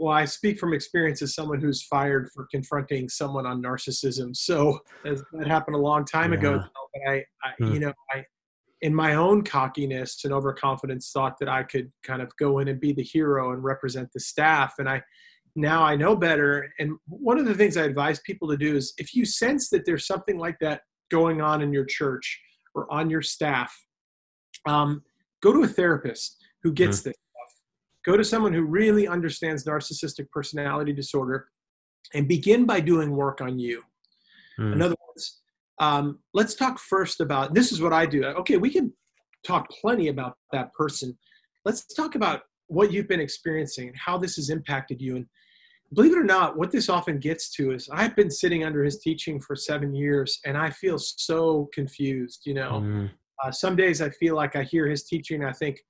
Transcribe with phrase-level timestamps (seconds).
[0.00, 4.34] well, I speak from experience as someone who's fired for confronting someone on narcissism.
[4.34, 6.38] So as that happened a long time yeah.
[6.38, 6.62] ago.
[6.94, 7.72] But I, I hmm.
[7.74, 8.24] you know, I,
[8.80, 12.80] in my own cockiness and overconfidence, thought that I could kind of go in and
[12.80, 14.72] be the hero and represent the staff.
[14.78, 15.02] And I,
[15.54, 16.72] now I know better.
[16.78, 19.84] And one of the things I advise people to do is if you sense that
[19.84, 20.80] there's something like that
[21.10, 22.40] going on in your church
[22.74, 23.70] or on your staff,
[24.66, 25.02] um,
[25.42, 27.10] go to a therapist who gets mm-hmm.
[27.10, 27.16] this.
[28.04, 31.48] Go to someone who really understands narcissistic personality disorder
[32.14, 33.82] and begin by doing work on you.
[34.58, 34.74] Mm.
[34.74, 35.40] In other words,
[35.80, 38.24] um, let's talk first about this is what I do.
[38.24, 38.92] Okay, we can
[39.46, 41.16] talk plenty about that person.
[41.64, 45.16] Let's talk about what you've been experiencing and how this has impacted you.
[45.16, 45.26] And
[45.94, 49.00] believe it or not, what this often gets to is I've been sitting under his
[49.00, 52.42] teaching for seven years and I feel so confused.
[52.44, 53.10] You know, mm.
[53.44, 55.44] uh, some days I feel like I hear his teaching.
[55.44, 55.80] I think,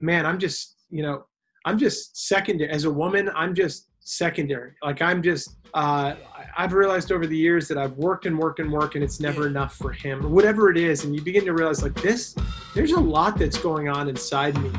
[0.00, 1.24] man, I'm just, you know,
[1.64, 2.70] I'm just secondary.
[2.70, 4.72] As a woman, I'm just secondary.
[4.82, 6.14] Like I'm just, uh,
[6.56, 9.46] I've realized over the years that I've worked and worked and worked and it's never
[9.46, 11.04] enough for him or whatever it is.
[11.04, 12.34] And you begin to realize like this,
[12.74, 14.70] there's a lot that's going on inside me.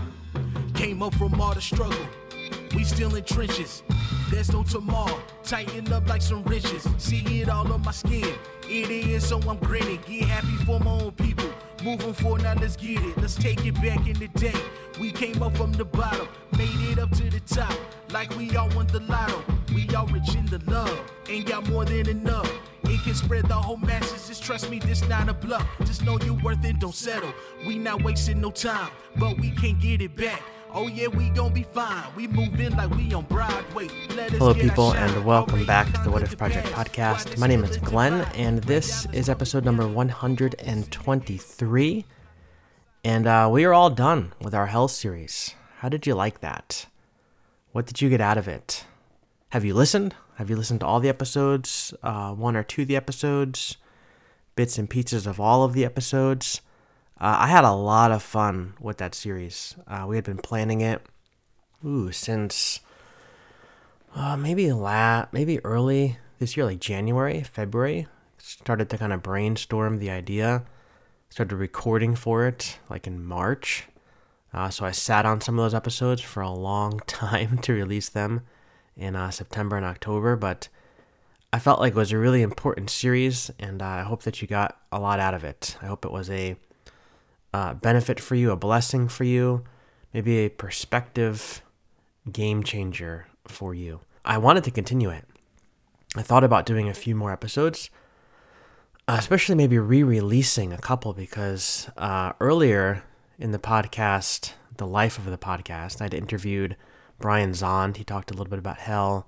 [0.74, 2.06] Came up from all the struggle.
[2.76, 3.84] We still in trenches.
[4.30, 5.22] There's no tomorrow.
[5.44, 6.88] Tighten up like some riches.
[6.98, 8.34] See it all on my skin.
[8.68, 10.00] It is, so I'm grinning.
[10.08, 11.51] Get happy for my own people.
[11.84, 13.18] Moving forward, now let's get it.
[13.18, 14.54] Let's take it back in the day.
[15.00, 17.76] We came up from the bottom, made it up to the top.
[18.12, 19.44] Like we all want the lotto.
[19.74, 21.12] We all rich in the love.
[21.28, 22.52] Ain't got more than enough.
[22.84, 24.28] It can spread the whole masses.
[24.28, 25.68] Just trust me, this not a bluff.
[25.80, 27.34] Just know you're worth it, don't settle.
[27.66, 30.42] We not wasting no time, but we can't get it back.
[30.74, 32.06] Oh yeah, we gon' be fine.
[32.16, 33.90] We moving like we on Broadway.
[33.90, 37.38] Hello, people, and welcome back to the What If Project podcast.
[37.38, 42.06] My name is Glenn, and this is episode number 123.
[43.04, 45.56] And uh, we are all done with our Hell series.
[45.80, 46.86] How did you like that?
[47.74, 48.86] What did you get out of it?
[49.50, 50.16] Have you listened?
[50.36, 51.94] Have you listened to all the episodes?
[52.02, 53.76] Uh, one or two of the episodes?
[54.56, 56.62] Bits and pieces of all of the episodes?
[57.22, 59.76] Uh, I had a lot of fun with that series.
[59.86, 61.06] Uh, we had been planning it,
[61.86, 62.80] ooh, since
[64.16, 68.08] uh, maybe la- maybe early this year, like January, February.
[68.40, 70.64] Started to kind of brainstorm the idea.
[71.30, 73.84] Started recording for it like in March.
[74.52, 78.10] Uh, so I sat on some of those episodes for a long time to release
[78.10, 78.42] them
[78.98, 80.70] in uh, September and October, but
[81.54, 84.48] I felt like it was a really important series, and uh, I hope that you
[84.48, 85.78] got a lot out of it.
[85.84, 86.56] I hope it was a
[87.54, 89.64] uh, benefit for you, a blessing for you,
[90.14, 91.62] maybe a perspective
[92.32, 94.02] game changer for you.
[94.24, 95.26] I wanted to continue it.
[96.16, 97.90] I thought about doing a few more episodes,
[99.08, 103.04] uh, especially maybe re releasing a couple because uh, earlier
[103.40, 106.76] in the podcast, the life of the podcast, I'd interviewed
[107.20, 107.98] Brian Zahnd.
[107.98, 109.28] He talked a little bit about hell.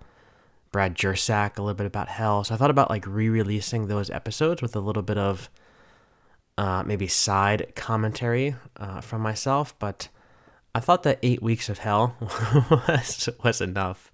[0.72, 2.44] Brad Jersak, a little bit about hell.
[2.44, 5.50] So I thought about like re releasing those episodes with a little bit of
[6.58, 10.09] uh, maybe side commentary uh, from myself, but
[10.75, 12.16] I thought that eight weeks of hell
[12.69, 14.12] was, was enough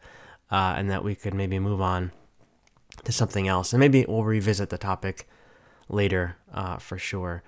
[0.52, 2.12] uh, and that we could maybe move on
[3.04, 3.74] to something else.
[3.74, 5.28] And maybe we'll revisit the topic
[5.88, 7.44] later uh, for sure.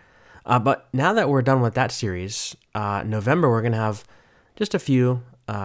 [0.46, 4.04] Uh, but now that we're done with that series, uh, November, we're going to have
[4.56, 5.24] just a few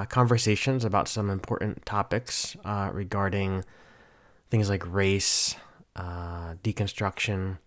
[0.08, 2.56] conversations about some important topics
[2.92, 3.64] regarding
[4.50, 5.54] things like race,
[5.96, 7.58] deconstruction,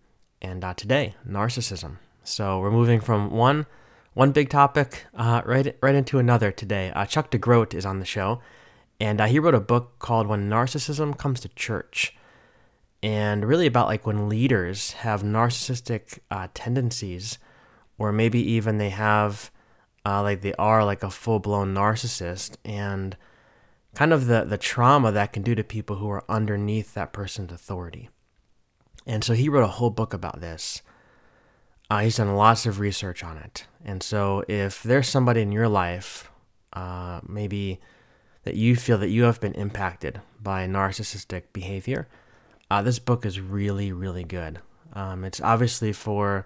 [0.41, 1.97] and uh, today narcissism.
[2.23, 3.65] So we're moving from one
[4.13, 6.91] one big topic uh, right right into another today.
[6.91, 8.41] Uh, Chuck DeGroat is on the show,
[8.99, 12.15] and uh, he wrote a book called "When Narcissism Comes to Church,"
[13.01, 17.37] and really about like when leaders have narcissistic uh, tendencies,
[17.97, 19.51] or maybe even they have
[20.05, 23.15] uh, like they are like a full blown narcissist, and
[23.95, 27.51] kind of the the trauma that can do to people who are underneath that person's
[27.51, 28.09] authority.
[29.05, 30.81] And so he wrote a whole book about this.
[31.89, 33.65] Uh, he's done lots of research on it.
[33.83, 36.29] And so if there's somebody in your life,
[36.73, 37.79] uh, maybe
[38.43, 42.07] that you feel that you have been impacted by narcissistic behavior,
[42.69, 44.59] uh, this book is really, really good.
[44.93, 46.45] Um, it's obviously for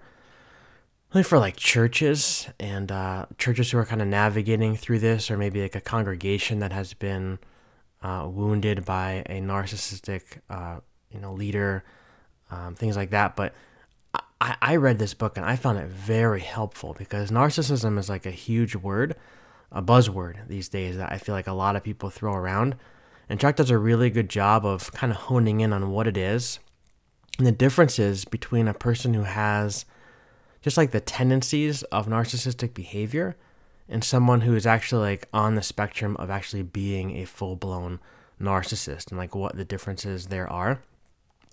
[1.12, 5.36] really for like churches and uh, churches who are kind of navigating through this, or
[5.36, 7.38] maybe like a congregation that has been
[8.02, 10.80] uh, wounded by a narcissistic, uh,
[11.10, 11.84] you know, leader
[12.50, 13.36] um, things like that.
[13.36, 13.54] But
[14.40, 18.26] I, I read this book and I found it very helpful because narcissism is like
[18.26, 19.16] a huge word,
[19.72, 22.76] a buzzword these days that I feel like a lot of people throw around.
[23.28, 26.16] And Chuck does a really good job of kind of honing in on what it
[26.16, 26.58] is
[27.38, 29.84] and the differences between a person who has
[30.62, 33.36] just like the tendencies of narcissistic behavior
[33.88, 38.00] and someone who is actually like on the spectrum of actually being a full blown
[38.40, 40.82] narcissist and like what the differences there are.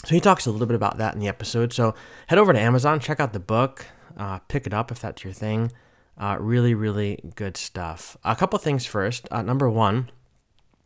[0.06, 1.74] So he talks a little bit about that in the episode.
[1.74, 1.94] So
[2.28, 3.86] head over to Amazon, check out the book,
[4.18, 5.72] uh, pick it up if that's your thing.
[6.18, 8.18] Uh, really, really good stuff.
[8.24, 9.28] A couple things first.
[9.32, 10.10] Uh, number one,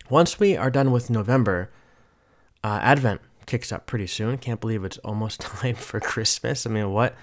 [0.09, 1.71] once we are done with November,
[2.63, 4.37] uh, Advent kicks up pretty soon.
[4.37, 6.65] Can't believe it's almost time for Christmas.
[6.65, 7.15] I mean, what,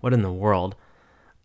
[0.00, 0.76] what in the world?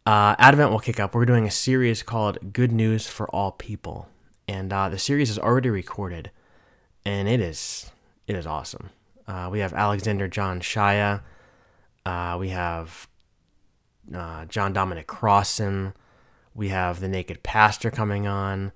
[0.06, 1.16] Uh, Advent will kick up.
[1.16, 4.08] We're doing a series called "Good News for All People,"
[4.48, 6.30] and uh, the series is already recorded,
[7.04, 7.92] and it is
[8.28, 8.92] it is awesome.
[9.28, 11.22] Uh, we have Alexander John Shaia.
[12.06, 13.08] Uh, we have
[14.14, 15.94] uh, John Dominic Crossan.
[16.54, 18.72] We have the Naked Pastor coming on.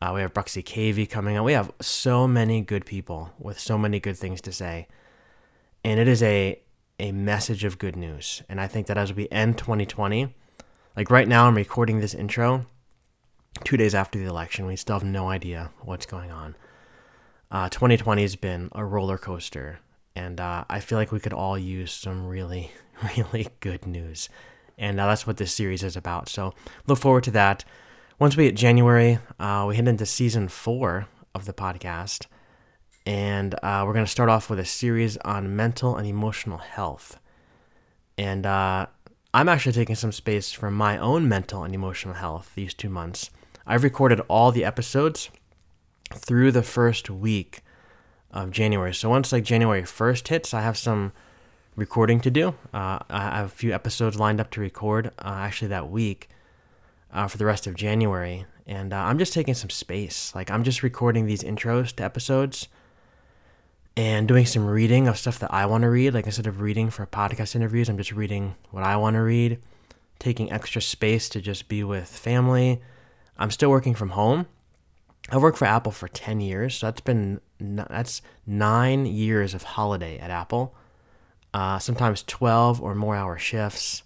[0.00, 1.44] Uh, we have Bruxy Cavey coming on.
[1.44, 4.88] We have so many good people with so many good things to say,
[5.84, 6.60] and it is a
[6.98, 8.42] a message of good news.
[8.48, 10.34] And I think that as we end 2020,
[10.96, 12.66] like right now, I'm recording this intro
[13.64, 14.66] two days after the election.
[14.66, 16.54] We still have no idea what's going on.
[17.50, 19.80] Uh, 2020 has been a roller coaster,
[20.14, 22.70] and uh, I feel like we could all use some really,
[23.16, 24.28] really good news.
[24.78, 26.28] And uh, that's what this series is about.
[26.28, 26.54] So
[26.86, 27.64] look forward to that.
[28.18, 32.26] Once we hit January, uh, we head into season four of the podcast.
[33.04, 37.18] And uh, we're going to start off with a series on mental and emotional health.
[38.16, 38.86] And uh,
[39.34, 43.30] I'm actually taking some space from my own mental and emotional health these two months.
[43.66, 45.30] I've recorded all the episodes
[46.14, 47.62] through the first week
[48.30, 48.94] of January.
[48.94, 51.12] So once like January 1st hits, I have some
[51.76, 52.48] recording to do.
[52.72, 56.28] Uh, I have a few episodes lined up to record uh, actually that week
[57.12, 58.46] uh, for the rest of January.
[58.66, 60.32] And uh, I'm just taking some space.
[60.34, 62.68] Like I'm just recording these intros to episodes
[63.96, 66.14] and doing some reading of stuff that I want to read.
[66.14, 69.58] Like instead of reading for podcast interviews, I'm just reading what I want to read,
[70.18, 72.80] taking extra space to just be with family.
[73.38, 74.46] I'm still working from home.
[75.30, 80.18] I've worked for Apple for 10 years, so that's been that's 9 years of holiday
[80.18, 80.74] at Apple.
[81.52, 84.02] Uh, sometimes 12 or more hour shifts.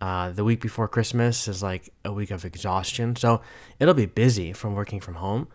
[0.00, 3.16] Uh, the week before Christmas is like a week of exhaustion.
[3.16, 3.42] So
[3.78, 5.48] it'll be busy from working from home,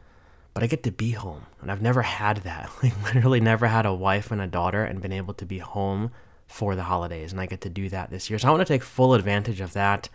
[0.54, 1.48] but I get to be home.
[1.62, 2.69] And I've never had that.
[2.84, 6.12] Like, literally, never had a wife and a daughter and been able to be home
[6.48, 7.31] for the holidays.
[7.31, 8.38] And I get to do that this year.
[8.38, 10.10] So I want to take full advantage of that.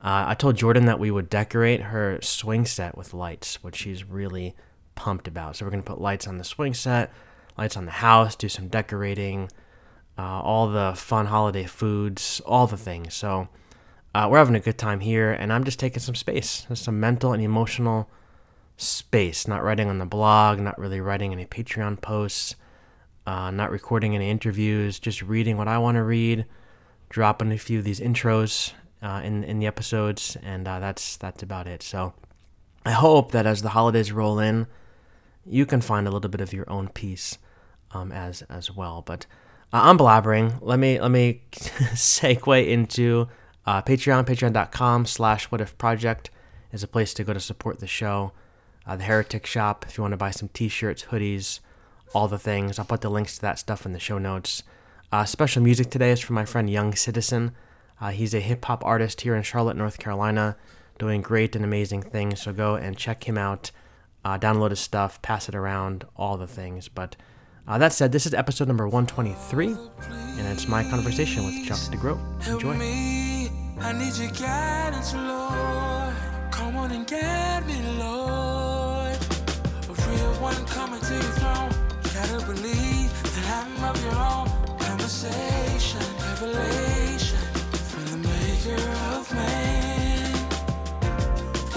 [0.00, 4.04] Uh, I told Jordan that we would decorate her swing set with lights, which she's
[4.04, 4.54] really
[4.94, 5.56] pumped about.
[5.56, 7.12] So we're to put lights on the swing set,
[7.56, 9.50] lights on the house, do some decorating,
[10.18, 13.14] uh, all the fun holiday foods, all the things.
[13.14, 13.48] So
[14.14, 17.00] uh, we're having a good time here, and I'm just taking some space, just some
[17.00, 18.08] mental and emotional
[18.76, 19.46] space.
[19.46, 22.56] Not writing on the blog, not really writing any Patreon posts,
[23.26, 26.46] uh, not recording any interviews, just reading what I want to read,
[27.08, 28.72] dropping a few of these intros,
[29.02, 31.82] uh, in in the episodes, and uh, that's that's about it.
[31.82, 32.14] So
[32.84, 34.66] I hope that as the holidays roll in,
[35.44, 37.38] you can find a little bit of your own peace
[37.92, 39.02] um, as as well.
[39.02, 39.26] But
[39.72, 40.58] uh, I'm blabbering.
[40.60, 43.28] Let me let me segue into
[43.66, 44.24] uh, Patreon.
[44.24, 46.30] Patreon.com slash What If Project
[46.72, 48.32] is a place to go to support the show.
[48.86, 51.58] Uh, the Heretic Shop if you want to buy some T-shirts, hoodies,
[52.14, 52.78] all the things.
[52.78, 54.62] I'll put the links to that stuff in the show notes.
[55.10, 57.52] Uh, special music today is from my friend Young Citizen.
[58.00, 60.56] Uh, he's a hip hop artist here in Charlotte, North Carolina,
[60.98, 62.42] doing great and amazing things.
[62.42, 63.70] So go and check him out,
[64.24, 66.88] uh, download his stuff, pass it around, all the things.
[66.88, 67.16] But
[67.66, 72.46] uh, that said, this is episode number 123, and it's my conversation with Chuck DeGroat.
[72.46, 72.74] Enjoy.
[73.78, 76.14] I need your guidance, Lord.
[76.50, 79.16] Come on and get me, Lord.
[79.88, 81.70] A real one coming to your throne.
[82.04, 84.78] You gotta believe that I'm of your own.
[84.78, 86.95] Conversation, revelation.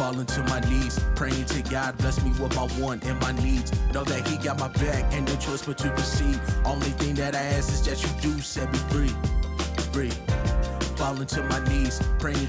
[0.09, 3.71] Falling to my knees, praying to God, bless me with my want and my needs.
[3.93, 6.41] Know that He got my back, and no choice but to proceed.
[6.65, 9.13] Only thing that I ask is that you do set me free,
[9.93, 10.11] free.
[11.69, 11.99] Knees,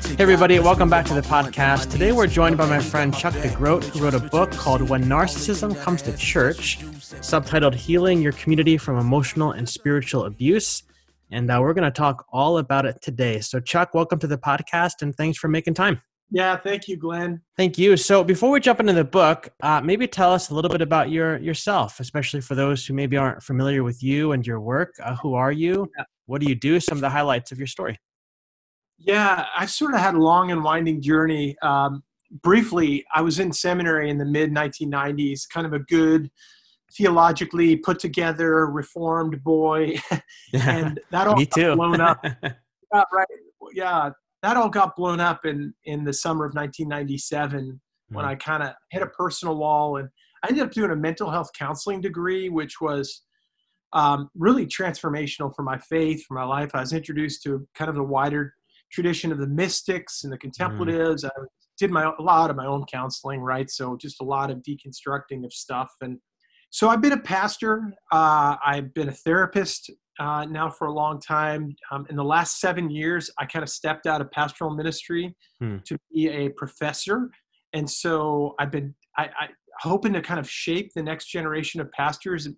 [0.07, 1.91] Hey everybody, welcome back to the podcast.
[1.91, 5.79] Today we're joined by my friend Chuck DeGroat, who wrote a book called When Narcissism
[5.83, 10.83] Comes to Church, subtitled Healing Your Community from Emotional and Spiritual Abuse
[11.31, 13.41] and uh, we're going to talk all about it today.
[13.41, 16.03] So, Chuck, welcome to the podcast, and thanks for making time.
[16.33, 17.43] Yeah, thank you, Glenn.
[17.57, 17.97] Thank you.
[17.97, 21.11] So, before we jump into the book, uh, maybe tell us a little bit about
[21.11, 24.95] your yourself, especially for those who maybe aren't familiar with you and your work.
[25.03, 25.91] Uh, who are you?
[25.97, 26.05] Yeah.
[26.27, 26.79] What do you do?
[26.79, 27.99] Some of the highlights of your story.
[28.99, 31.57] Yeah, I sort of had a long and winding journey.
[31.63, 32.05] Um,
[32.43, 36.31] briefly, I was in seminary in the mid 1990s, kind of a good
[36.93, 39.97] theologically put together, reformed boy,
[40.53, 41.45] and that all
[41.75, 42.25] blown up.
[42.43, 43.27] yeah, right.
[43.73, 44.11] Yeah,
[44.43, 48.15] that all got blown up in in the summer of 1997 mm-hmm.
[48.15, 50.09] when I kind of hit a personal wall, and
[50.43, 53.23] I ended up doing a mental health counseling degree, which was
[53.93, 56.71] um, really transformational for my faith, for my life.
[56.75, 58.55] I was introduced to kind of the wider
[58.93, 61.25] tradition of the mystics and the contemplatives.
[61.25, 61.29] Mm.
[61.29, 61.45] I
[61.79, 63.71] did my a lot of my own counseling, right?
[63.71, 65.91] So just a lot of deconstructing of stuff.
[66.01, 66.19] And
[66.71, 67.93] so I've been a pastor.
[68.13, 71.75] Uh, I've been a therapist uh, now for a long time.
[71.91, 75.79] Um, in the last seven years, I kind of stepped out of pastoral ministry hmm.
[75.85, 77.31] to be a professor,
[77.73, 79.49] and so I've been I, I
[79.81, 82.49] hoping to kind of shape the next generation of pastors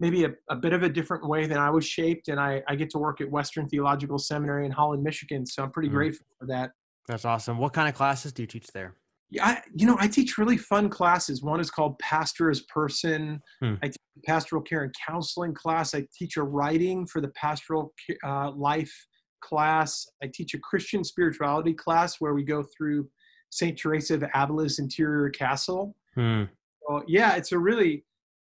[0.00, 2.28] maybe a, a, bit of a different way than I was shaped.
[2.28, 5.46] And I, I get to work at Western Theological Seminary in Holland, Michigan.
[5.46, 5.92] So I'm pretty mm.
[5.92, 6.72] grateful for that.
[7.06, 7.58] That's awesome.
[7.58, 8.96] What kind of classes do you teach there?
[9.34, 11.42] Yeah, I, you know, I teach really fun classes.
[11.42, 13.40] One is called Pastor as Person.
[13.60, 13.74] Hmm.
[13.82, 15.92] I teach a pastoral care and counseling class.
[15.92, 17.92] I teach a writing for the pastoral
[18.24, 18.94] uh, life
[19.40, 20.06] class.
[20.22, 23.08] I teach a Christian spirituality class where we go through
[23.50, 23.76] St.
[23.76, 25.96] Teresa of Avila's interior castle.
[26.14, 26.44] Hmm.
[26.88, 28.04] So, yeah, it's a really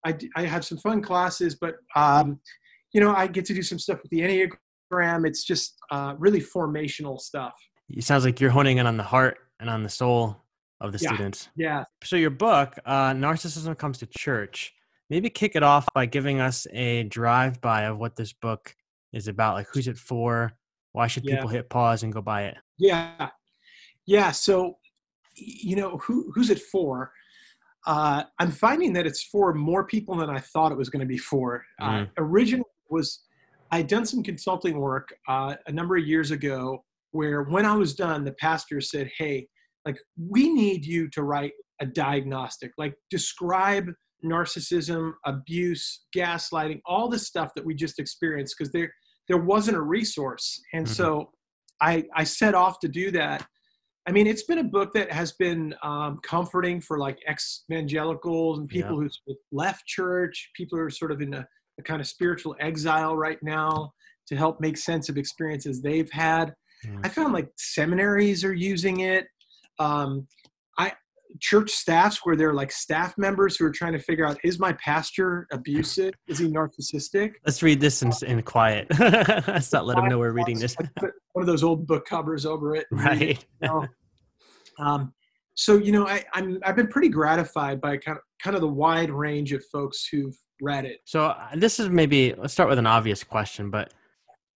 [0.05, 2.39] I, I have some fun classes, but um,
[2.93, 5.25] you know, I get to do some stuff with the Enneagram.
[5.25, 7.53] It's just uh, really formational stuff.
[7.89, 10.42] It sounds like you're honing in on the heart and on the soul
[10.83, 11.13] of the yeah.
[11.13, 11.49] students.
[11.55, 11.83] Yeah.
[12.03, 14.71] So your book, uh, Narcissism Comes to Church,
[15.09, 18.75] maybe kick it off by giving us a drive-by of what this book
[19.11, 19.55] is about.
[19.55, 20.53] Like, who's it for?
[20.91, 21.37] Why should yeah.
[21.37, 22.57] people hit pause and go buy it?
[22.77, 23.29] Yeah.
[24.05, 24.29] Yeah.
[24.29, 24.77] So,
[25.35, 27.11] you know, who, who's it for?
[27.85, 31.05] uh, I'm finding that it's for more people than I thought it was going to
[31.05, 31.65] be for.
[31.81, 32.03] Uh, mm.
[32.03, 33.23] Uh, originally was
[33.71, 37.93] I'd done some consulting work uh, a number of years ago where when I was
[37.93, 39.47] done, the pastor said, "Hey,
[39.85, 43.89] like we need you to write a diagnostic, like describe
[44.23, 48.93] narcissism, abuse, gaslighting, all the stuff that we just experienced because there
[49.27, 50.93] there wasn't a resource." And mm-hmm.
[50.93, 51.31] so
[51.81, 53.45] I I set off to do that
[54.05, 58.59] I mean, it's been a book that has been um, comforting for like ex evangelicals
[58.59, 59.09] and people yeah.
[59.25, 61.47] who left church, people who are sort of in a,
[61.79, 63.91] a, kind of spiritual exile right now
[64.27, 66.53] to help make sense of experiences they've had.
[66.85, 66.99] Mm.
[67.05, 69.25] I found like seminaries are using it.
[69.79, 70.27] Um,
[70.77, 70.93] I
[71.39, 74.73] church staffs where they're like staff members who are trying to figure out is my
[74.73, 76.13] pastor abusive?
[76.27, 77.33] Is he narcissistic?
[77.45, 78.87] Let's read this in, in quiet.
[78.99, 80.75] Let's not let him know we're reading this.
[81.33, 82.85] One of those old book covers over it.
[82.91, 83.43] Right.
[83.61, 83.87] You know,
[84.79, 85.13] um,
[85.55, 88.67] so you know, I, I'm I've been pretty gratified by kind of kind of the
[88.67, 90.99] wide range of folks who've read it.
[91.05, 93.93] So uh, this is maybe let's start with an obvious question, but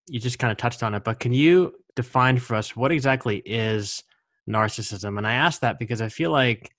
[0.07, 1.03] you just kind of touched on it.
[1.03, 4.03] But can you define for us what exactly is
[4.50, 5.18] narcissism?
[5.18, 6.72] And I ask that because I feel like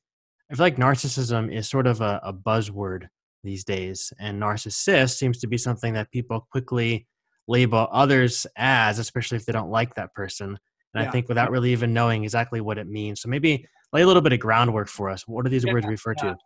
[0.51, 3.09] I feel like narcissism is sort of a, a buzzword
[3.45, 7.07] these days, and narcissist seems to be something that people quickly
[7.47, 10.59] label others as, especially if they don't like that person.
[10.95, 11.09] And yeah.
[11.09, 13.21] I think without really even knowing exactly what it means.
[13.23, 15.27] So maybe lay a little bit of groundwork for us.
[15.27, 16.31] What do these yeah, words refer yeah.
[16.31, 16.37] to?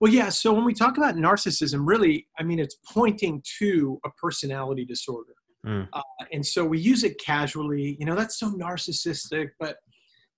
[0.00, 0.28] Well, yeah.
[0.28, 5.32] So when we talk about narcissism, really, I mean, it's pointing to a personality disorder.
[5.66, 5.88] Mm.
[5.92, 7.96] Uh, and so we use it casually.
[7.98, 9.48] You know, that's so narcissistic.
[9.58, 9.76] But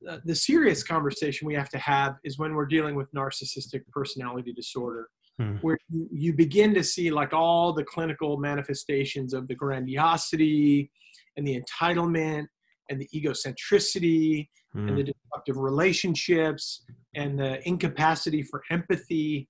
[0.06, 4.52] uh, the serious conversation we have to have is when we're dealing with narcissistic personality
[4.52, 5.08] disorder,
[5.40, 5.58] mm.
[5.62, 10.90] where you, you begin to see like all the clinical manifestations of the grandiosity
[11.36, 12.46] and the entitlement
[12.90, 14.88] and the egocentricity mm.
[14.88, 15.10] and the hmm.
[15.10, 19.48] destructive relationships and the incapacity for empathy.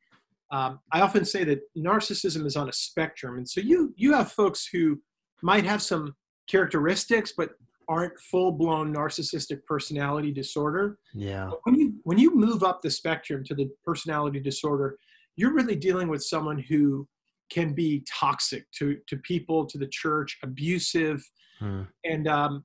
[0.51, 4.33] Um, I often say that narcissism is on a spectrum, and so you you have
[4.33, 4.99] folks who
[5.43, 6.17] might have some
[6.49, 7.51] characteristics, but
[7.89, 10.99] aren't full blown narcissistic personality disorder.
[11.15, 11.47] Yeah.
[11.51, 14.99] But when you when you move up the spectrum to the personality disorder,
[15.37, 17.09] you're really dealing with someone who
[17.51, 21.23] can be toxic to to people, to the church, abusive,
[21.59, 21.83] hmm.
[22.05, 22.65] and um,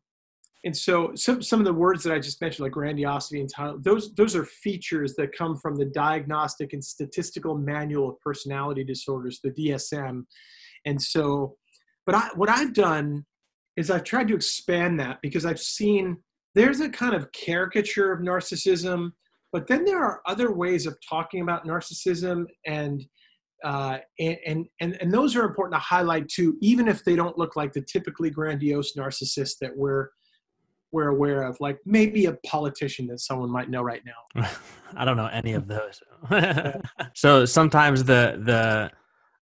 [0.66, 3.78] and so some, some of the words that I just mentioned, like grandiosity and title,
[3.82, 9.40] those those are features that come from the Diagnostic and Statistical Manual of Personality Disorders,
[9.44, 10.24] the DSM.
[10.86, 11.56] And so,
[12.06, 13.26] but I, what I've done
[13.78, 16.18] is I've tried to expand that because I've seen
[16.56, 19.12] there's a kind of caricature of narcissism,
[19.52, 23.04] but then there are other ways of talking about narcissism and
[23.64, 27.38] uh, and, and, and and those are important to highlight too, even if they don't
[27.38, 30.10] look like the typically grandiose narcissist that we're
[30.92, 34.48] we're aware of, like maybe a politician that someone might know right now?
[34.96, 36.02] I don't know any of those.
[37.16, 38.92] so sometimes the the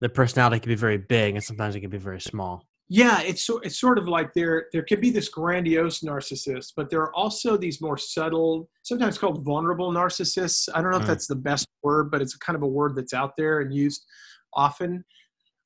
[0.02, 2.68] the personality can be very big, and sometimes it can be very small.
[2.90, 6.90] Yeah, it's so it's sort of like there there can be this grandiose narcissist, but
[6.90, 10.70] there are also these more subtle, sometimes called vulnerable narcissists.
[10.74, 11.02] I don't know mm.
[11.02, 13.74] if that's the best word, but it's kind of a word that's out there and
[13.74, 14.06] used
[14.54, 15.04] often,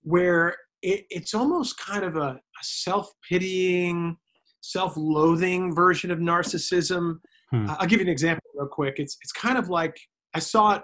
[0.02, 4.18] where it, it's almost kind of a, a self pitying
[4.62, 7.20] self-loathing version of narcissism.
[7.52, 7.70] Hmm.
[7.70, 8.96] Uh, I'll give you an example real quick.
[8.98, 9.96] It's it's kind of like
[10.34, 10.84] I saw it.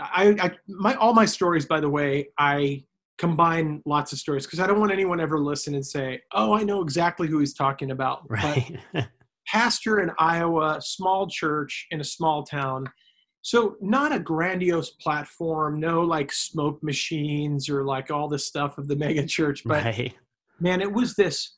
[0.00, 2.84] I, I my all my stories, by the way, I
[3.18, 6.62] combine lots of stories because I don't want anyone ever listen and say, "Oh, I
[6.62, 8.78] know exactly who he's talking about." Right.
[9.46, 12.90] pastor in Iowa, small church in a small town.
[13.42, 18.88] So not a grandiose platform, no like smoke machines or like all the stuff of
[18.88, 20.14] the mega church, but right.
[20.58, 21.56] man, it was this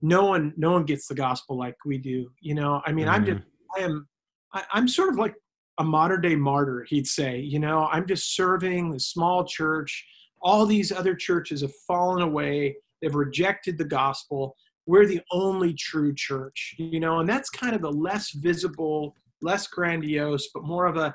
[0.00, 3.10] no one no one gets the gospel like we do you know i mean mm.
[3.10, 3.82] i'm just mm-hmm.
[3.82, 4.08] i am
[4.52, 5.34] I, i'm sort of like
[5.78, 10.04] a modern day martyr he'd say you know i'm just serving the small church
[10.42, 12.76] all these other churches have fallen away.
[13.00, 14.56] They've rejected the gospel.
[14.86, 19.66] We're the only true church you know and that's kind of the less visible less
[19.66, 21.14] grandiose but more of a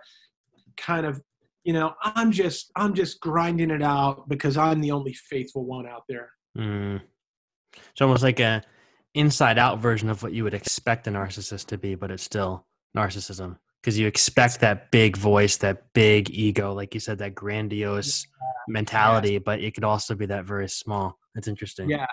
[0.77, 1.19] kind of
[1.63, 5.87] you know i'm just i'm just grinding it out because i'm the only faithful one
[5.87, 6.29] out there.
[6.57, 7.01] Mm.
[7.91, 8.63] It's almost like a
[9.15, 12.65] inside out version of what you would expect a narcissist to be, but it's still
[12.95, 18.25] narcissism because you expect that big voice, that big ego, like you said, that grandiose
[18.69, 21.19] mentality, but it could also be that very small.
[21.35, 21.89] That's interesting.
[21.89, 22.05] Yeah.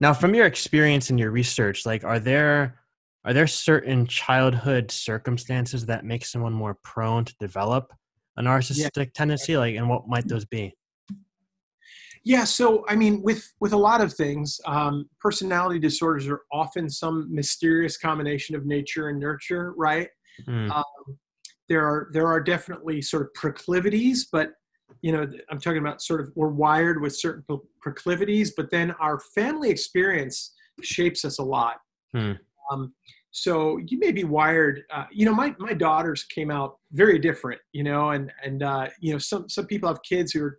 [0.00, 2.80] Now, from your experience and your research, like, are there
[3.26, 7.92] are there certain childhood circumstances that make someone more prone to develop
[8.38, 9.04] a narcissistic yeah.
[9.12, 9.56] tendency?
[9.58, 10.74] Like, and what might those be?
[12.24, 16.88] Yeah, so I mean, with with a lot of things, um, personality disorders are often
[16.88, 20.08] some mysterious combination of nature and nurture, right?
[20.46, 20.70] Mm.
[20.70, 21.18] Um,
[21.68, 24.52] there are there are definitely sort of proclivities, but
[25.02, 27.44] you know, I'm talking about sort of we're wired with certain
[27.80, 31.76] proclivities, but then our family experience shapes us a lot.
[32.14, 32.38] Mm.
[32.70, 32.94] Um,
[33.30, 34.82] so you may be wired.
[34.90, 37.60] Uh, you know, my my daughters came out very different.
[37.72, 40.58] You know, and and uh, you know, some some people have kids who are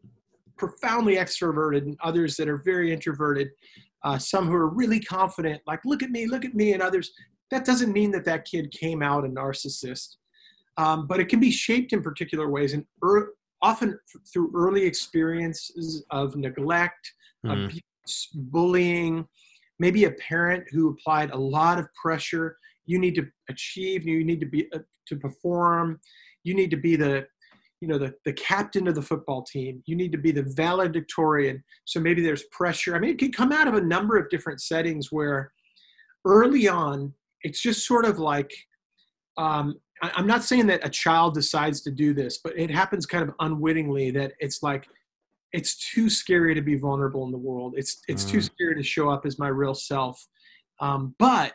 [0.57, 3.49] profoundly extroverted and others that are very introverted
[4.03, 7.11] uh, some who are really confident like look at me look at me and others
[7.51, 10.15] that doesn't mean that that kid came out a narcissist
[10.79, 13.99] um, but it can be shaped in particular ways and er- often
[14.31, 17.13] through early experiences of neglect
[17.45, 17.65] mm.
[17.65, 19.27] abuse bullying.
[19.79, 22.57] Maybe a parent who applied a lot of pressure.
[22.85, 25.99] You need to achieve you need to be uh, to perform.
[26.43, 27.27] You need to be the
[27.81, 29.83] you know the, the captain of the football team.
[29.85, 31.63] You need to be the valedictorian.
[31.85, 32.95] So maybe there's pressure.
[32.95, 35.51] I mean it can come out of a number of different settings where
[36.25, 38.51] early on it's just sort of like
[39.37, 43.05] um, I, i'm not saying that a child decides to do this but it happens
[43.05, 44.85] kind of unwittingly that it's like
[45.51, 48.31] it's too scary to be vulnerable in the world it's it's mm.
[48.31, 50.27] too scary to show up as my real self
[50.81, 51.53] um, but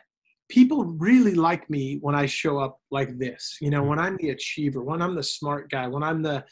[0.49, 3.57] people really like me when I show up like this.
[3.61, 6.43] You know, when I'm the achiever, when I'm the smart guy, when I'm the,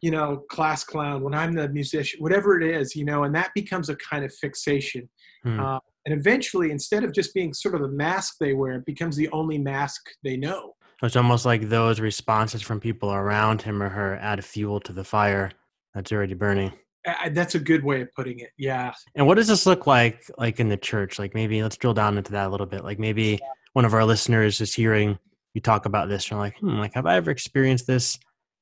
[0.00, 3.50] you know, class clown, when I'm the musician, whatever it is, you know, and that
[3.54, 5.08] becomes a kind of fixation.
[5.42, 5.60] Hmm.
[5.60, 9.16] Uh, and eventually, instead of just being sort of a mask they wear, it becomes
[9.16, 10.74] the only mask they know.
[11.02, 15.04] It's almost like those responses from people around him or her add fuel to the
[15.04, 15.50] fire
[15.94, 16.72] that's already burning.
[17.06, 18.50] I, that's a good way of putting it.
[18.56, 18.92] Yeah.
[19.14, 21.18] And what does this look like, like in the church?
[21.18, 22.84] Like maybe let's drill down into that a little bit.
[22.84, 23.48] Like maybe yeah.
[23.74, 25.18] one of our listeners is hearing
[25.54, 28.18] you talk about this, and like, hmm, like have I ever experienced this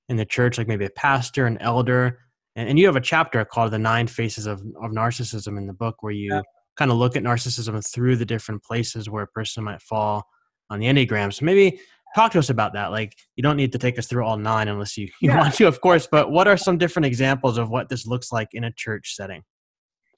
[0.08, 0.58] in the church?
[0.58, 2.20] Like maybe a pastor, an elder,
[2.54, 5.72] and, and you have a chapter called "The Nine Faces of of Narcissism" in the
[5.72, 6.42] book, where you yeah.
[6.76, 10.24] Kind of look at narcissism through the different places where a person might fall
[10.70, 11.32] on the enneagram.
[11.32, 11.80] So maybe
[12.14, 12.90] talk to us about that.
[12.90, 15.38] Like, you don't need to take us through all nine unless you, you yeah.
[15.38, 16.08] want to, of course.
[16.10, 19.42] But what are some different examples of what this looks like in a church setting?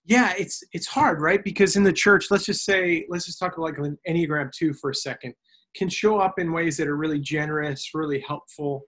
[0.04, 1.42] Yeah, it's it's hard, right?
[1.42, 4.72] Because in the church, let's just say, let's just talk about like an Enneagram two
[4.72, 5.34] for a second,
[5.74, 8.82] can show up in ways that are really generous, really helpful.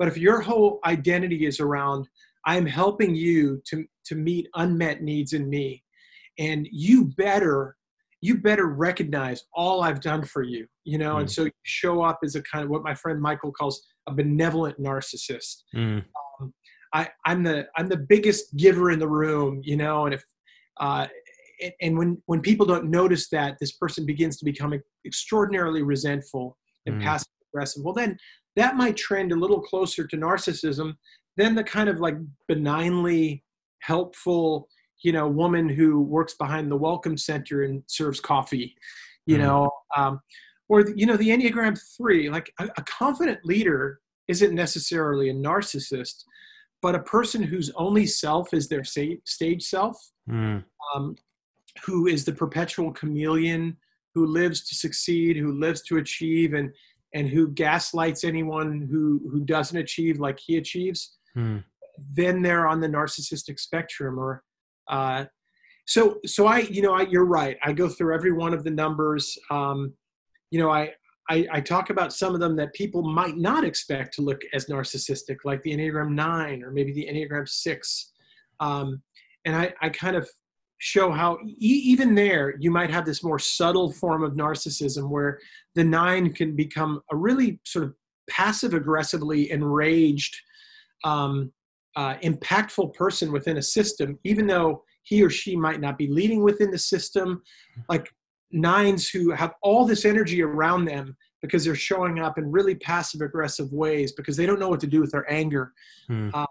[0.00, 2.08] But if your whole identity is around,
[2.44, 5.83] I am helping you to to meet unmet needs in me,
[6.38, 7.76] and you better
[8.20, 11.20] you better recognize all I've done for you, you know, mm.
[11.20, 14.14] and so you show up as a kind of what my friend Michael calls a
[14.14, 15.64] benevolent narcissist.
[15.76, 16.02] Mm.
[16.40, 16.54] Um,
[16.94, 20.24] I, I'm the I'm the biggest giver in the room, you know, and if
[20.80, 21.06] uh,
[21.82, 24.72] and when when people don't notice that, this person begins to become
[25.04, 27.04] extraordinarily resentful and mm.
[27.04, 27.84] passive aggressive.
[27.84, 28.16] Well, then
[28.56, 30.94] that might trend a little closer to narcissism
[31.36, 32.16] than the kind of like
[32.48, 33.44] benignly
[33.80, 34.68] helpful
[35.04, 38.74] you know woman who works behind the welcome center and serves coffee
[39.26, 39.46] you mm-hmm.
[39.46, 40.20] know um,
[40.68, 46.24] or you know the enneagram 3 like a, a, confident leader isn't necessarily a narcissist
[46.82, 49.96] but a person whose only self is their stage self
[50.28, 50.64] mm.
[50.94, 51.14] um,
[51.84, 53.76] who is the perpetual chameleon
[54.14, 56.72] who lives to succeed who lives to achieve and
[57.12, 61.62] and who gaslights anyone who who doesn't achieve like he achieves mm.
[62.14, 64.42] then they're on the narcissistic spectrum or
[64.88, 65.24] uh,
[65.86, 67.56] so so I you know I, you're right.
[67.62, 69.38] I go through every one of the numbers.
[69.50, 69.92] Um,
[70.50, 70.92] you know I,
[71.28, 74.66] I I talk about some of them that people might not expect to look as
[74.66, 78.12] narcissistic, like the Enneagram Nine or maybe the Enneagram Six.
[78.60, 79.02] Um,
[79.44, 80.28] and I I kind of
[80.78, 85.38] show how e- even there you might have this more subtle form of narcissism where
[85.74, 87.94] the nine can become a really sort of
[88.28, 90.36] passive aggressively enraged
[91.04, 91.52] um,
[91.96, 96.42] uh, impactful person within a system even though he or she might not be leading
[96.42, 97.42] within the system.
[97.88, 98.08] Like
[98.50, 103.20] nines who have all this energy around them because they're showing up in really passive
[103.20, 105.72] aggressive ways because they don't know what to do with their anger.
[106.08, 106.30] Hmm.
[106.34, 106.46] uh,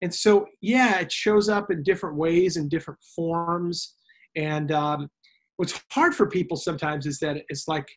[0.00, 3.94] and so yeah it shows up in different ways in different forms.
[4.36, 5.08] And um,
[5.56, 7.88] what's hard for people sometimes is that it's like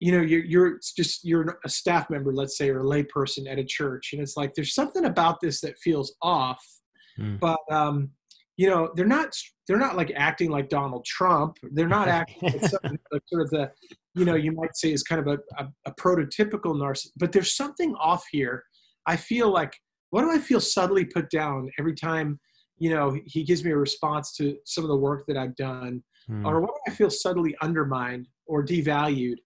[0.00, 3.58] you know you're, you're just you're a staff member let's say or a layperson at
[3.58, 6.62] a church and it's like there's something about this that feels off
[7.18, 7.38] mm.
[7.40, 8.10] but um,
[8.56, 9.34] you know they're not
[9.66, 13.70] they're not like acting like donald trump they're not acting like sort of the
[14.14, 17.54] you know you might say is kind of a, a, a prototypical narcissist but there's
[17.54, 18.62] something off here
[19.06, 19.74] i feel like
[20.10, 22.38] what do I feel subtly put down every time,
[22.78, 26.02] you know, he gives me a response to some of the work that I've done,
[26.26, 26.46] hmm.
[26.46, 29.36] or what do I feel subtly undermined or devalued?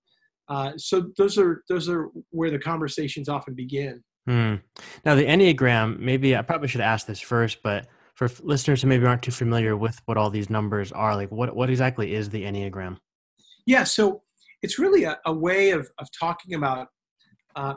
[0.51, 4.03] Uh, so those are those are where the conversations often begin.
[4.27, 4.57] Hmm.
[5.05, 9.07] Now the Enneagram, maybe I probably should ask this first, but for listeners who maybe
[9.07, 12.43] aren't too familiar with what all these numbers are, like what what exactly is the
[12.43, 12.99] Enneagram?
[13.65, 14.23] Yeah, so
[14.63, 16.89] it's really a, a way of of talking about.
[17.57, 17.75] Uh,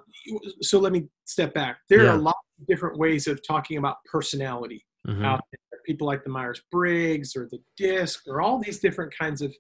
[0.62, 1.78] so let me step back.
[1.90, 2.12] There yeah.
[2.12, 2.36] are a lot
[2.68, 5.24] different ways of talking about personality mm-hmm.
[5.24, 5.80] out there.
[5.86, 9.54] People like the Myers Briggs or the DISC or all these different kinds of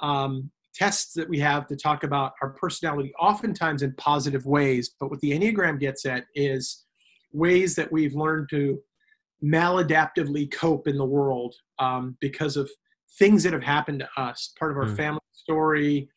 [0.00, 4.90] um, tests that we have to talk about our personality, oftentimes in positive ways.
[4.98, 6.84] But what the Enneagram gets at is
[7.32, 8.80] ways that we've learned to
[9.44, 12.70] maladaptively cope in the world um, because of
[13.18, 14.96] things that have happened to us, part of our mm.
[14.96, 16.08] family story,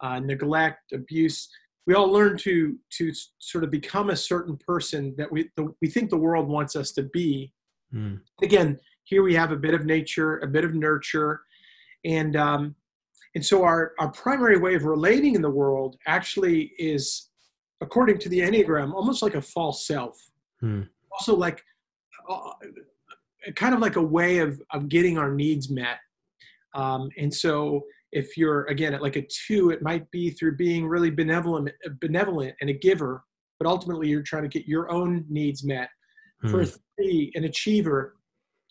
[0.00, 1.48] uh, neglect, abuse
[1.86, 5.88] we all learn to to sort of become a certain person that we the, we
[5.88, 7.52] think the world wants us to be.
[7.94, 8.20] Mm.
[8.42, 11.42] Again, here we have a bit of nature, a bit of nurture,
[12.04, 12.74] and um,
[13.34, 17.30] and so our our primary way of relating in the world actually is,
[17.80, 20.16] according to the enneagram, almost like a false self.
[20.62, 20.88] Mm.
[21.12, 21.62] Also, like
[22.28, 22.52] uh,
[23.56, 25.98] kind of like a way of of getting our needs met.
[26.74, 30.86] Um, and so if you're again at like a two it might be through being
[30.86, 31.68] really benevolent
[32.00, 33.24] benevolent and a giver
[33.58, 35.88] but ultimately you're trying to get your own needs met
[36.40, 36.50] hmm.
[36.50, 38.14] for three an achiever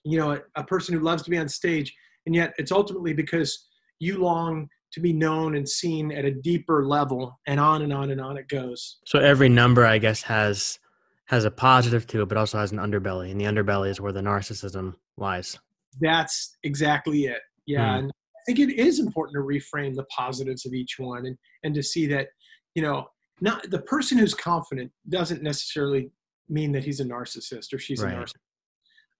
[0.05, 1.93] you know a, a, person who loves to be on stage
[2.25, 3.67] and yet it's ultimately because
[4.03, 8.11] you long to be known and seen at a deeper level and on and on
[8.11, 10.79] and on it goes so every number i guess has
[11.25, 14.11] has a positive to it but also has an underbelly and the underbelly is where
[14.11, 15.57] the narcissism lies
[16.01, 18.03] that's exactly it yeah hmm.
[18.03, 18.13] and
[18.45, 22.05] think it is important to reframe the positives of each one and and to see
[22.07, 22.27] that
[22.75, 23.07] you know
[23.41, 26.11] not the person who's confident doesn't necessarily
[26.49, 28.13] mean that he's a narcissist or she's right.
[28.13, 28.33] a narcissist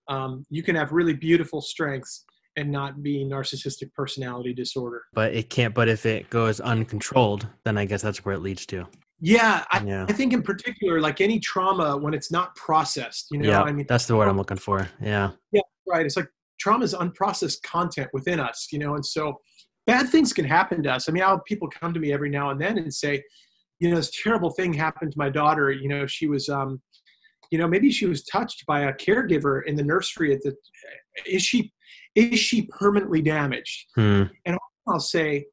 [0.06, 2.24] um, you can have really beautiful strengths
[2.56, 7.76] and not be narcissistic personality disorder but it can't but if it goes uncontrolled then
[7.76, 8.86] i guess that's where it leads to
[9.20, 10.06] yeah I, yeah.
[10.08, 13.72] I think in particular like any trauma when it's not processed you know yeah, i
[13.72, 16.28] mean that's the word i'm looking for yeah yeah right it's like
[16.64, 19.38] trauma is unprocessed content within us, you know, and so
[19.86, 21.08] bad things can happen to us.
[21.08, 23.22] I mean, I'll people come to me every now and then and say,
[23.80, 25.70] you know, this terrible thing happened to my daughter.
[25.70, 26.80] You know, she was, um,
[27.50, 30.32] you know, maybe she was touched by a caregiver in the nursery.
[30.32, 30.56] At the,
[31.26, 31.72] is she,
[32.14, 33.86] is she permanently damaged?
[33.94, 34.24] Hmm.
[34.44, 35.46] And I'll say,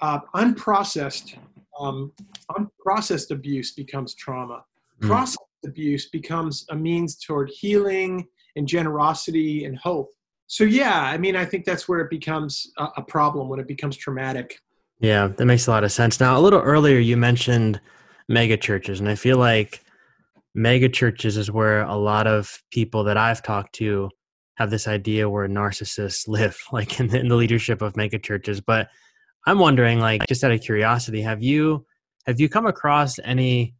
[0.00, 1.36] uh, unprocessed,
[1.78, 2.12] um,
[2.50, 4.64] unprocessed abuse becomes trauma.
[5.00, 5.08] Hmm.
[5.08, 10.10] Processed abuse becomes a means toward healing and generosity and hope
[10.46, 13.66] so yeah i mean i think that's where it becomes a, a, problem when it
[13.66, 14.60] becomes traumatic
[15.00, 17.80] yeah that makes a lot of sense now a little earlier you mentioned
[18.28, 19.84] mega churches and i feel like
[20.54, 24.10] mega churches is where a lot of people that i've talked to
[24.56, 28.60] have this idea where narcissists live like in the, in the leadership of mega churches
[28.60, 28.88] but
[29.46, 31.84] i'm wondering like just out of curiosity have you
[32.26, 33.74] have you come across any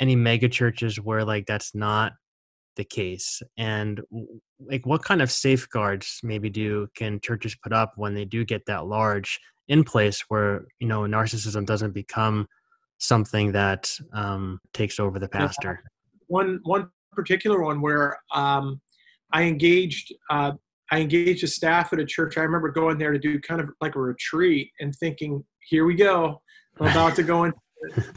[0.00, 2.12] any mega churches where like that's not
[2.76, 3.42] the case?
[3.58, 4.00] And
[4.58, 8.64] like what kind of safeguards maybe do can churches put up when they do get
[8.66, 12.46] that large in place where you know narcissism doesn't become
[12.96, 15.82] something that um, takes over the pastor?
[16.28, 18.80] One one particular one where um,
[19.32, 20.52] i engaged uh,
[20.90, 23.68] i engaged a staff at a church i remember going there to do kind of
[23.80, 26.40] like a retreat and thinking here we go
[26.80, 27.58] i'm about to go into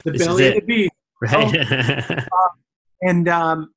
[0.03, 2.21] the belly of the beast right uh,
[3.01, 3.73] and um,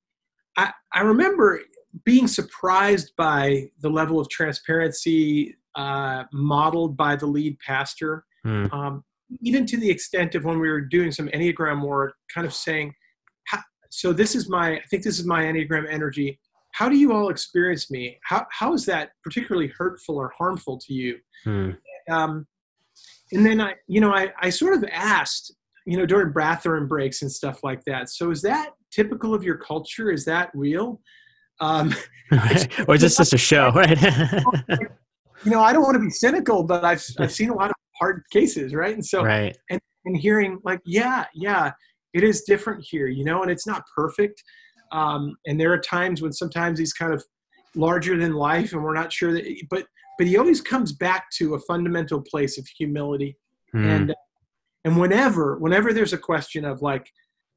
[0.57, 1.61] I, I remember
[2.05, 8.25] being surprised by the level of transparency uh, modeled by the lead pastor.
[8.47, 8.73] Mm.
[8.73, 9.05] Um,
[9.43, 12.95] even to the extent of when we were doing some Enneagram work, kind of saying,
[13.91, 16.41] so this is my, I think this is my Enneagram energy.
[16.75, 18.19] How do you all experience me?
[18.25, 21.19] How, how is that particularly hurtful or harmful to you?
[21.47, 21.77] Mm.
[22.11, 22.49] Um,
[23.33, 25.55] and then I, you know, I, I sort of asked,
[25.87, 28.11] you know, during bathroom breaks and stuff like that.
[28.11, 30.11] So is that typical of your culture?
[30.11, 31.01] Is that real?
[31.61, 31.95] Um,
[32.89, 33.97] or is this just a show, right?
[35.45, 37.77] you know, I don't want to be cynical, but I've I've seen a lot of
[38.01, 38.95] hard cases, right?
[38.95, 39.57] And so, right.
[39.71, 41.71] and and hearing like, yeah, yeah,
[42.15, 44.43] it is different here, you know, and it's not perfect.
[44.95, 47.23] Um, and there are times when sometimes he's kind of
[47.75, 51.55] larger than life, and we're not sure that, but but he always comes back to
[51.55, 53.37] a fundamental place of humility,
[53.75, 53.85] mm.
[53.85, 54.15] and
[54.85, 57.11] and whenever whenever there's a question of like,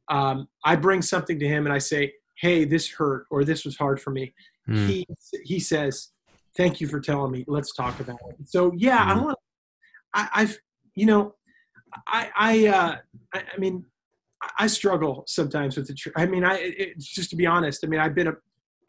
[0.09, 3.77] um, I bring something to him and I say, hey, this hurt or this was
[3.77, 4.33] hard for me.
[4.67, 4.87] Mm.
[4.87, 5.07] He
[5.43, 6.09] he says,
[6.55, 7.45] thank you for telling me.
[7.47, 8.49] Let's talk about it.
[8.49, 9.11] So yeah, mm.
[9.11, 9.37] I want.
[10.15, 10.57] I, I've
[10.95, 11.35] you know,
[12.07, 12.95] I I uh,
[13.35, 13.85] I, I mean,
[14.59, 16.13] I struggle sometimes with the church.
[16.15, 17.83] I mean, I it, just to be honest.
[17.83, 18.33] I mean, I've been a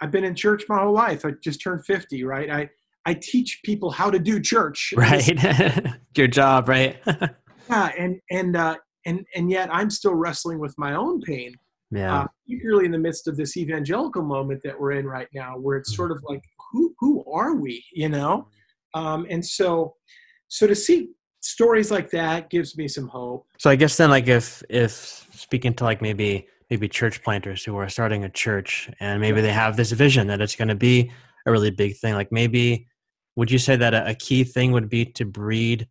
[0.01, 1.25] I've been in church my whole life.
[1.25, 2.51] I just turned fifty, right?
[2.51, 2.71] I
[3.07, 4.93] I teach people how to do church.
[4.97, 5.27] Right,
[6.17, 7.01] your job, right?
[7.71, 11.55] yeah, and and uh, and and yet I'm still wrestling with my own pain.
[11.91, 12.21] Yeah.
[12.21, 15.79] Uh, particularly in the midst of this evangelical moment that we're in right now, where
[15.79, 17.83] it's sort of like, who who are we?
[17.93, 18.49] You know,
[18.93, 19.95] um, and so
[20.49, 21.09] so to see
[21.41, 23.47] stories like that gives me some hope.
[23.59, 24.93] So I guess then, like if if
[25.33, 29.53] speaking to like maybe maybe church planters who are starting a church and maybe they
[29.53, 31.11] have this vision that it's going to be
[31.47, 32.87] a really big thing, like maybe
[33.37, 35.89] would you say that a, a key thing would be to breed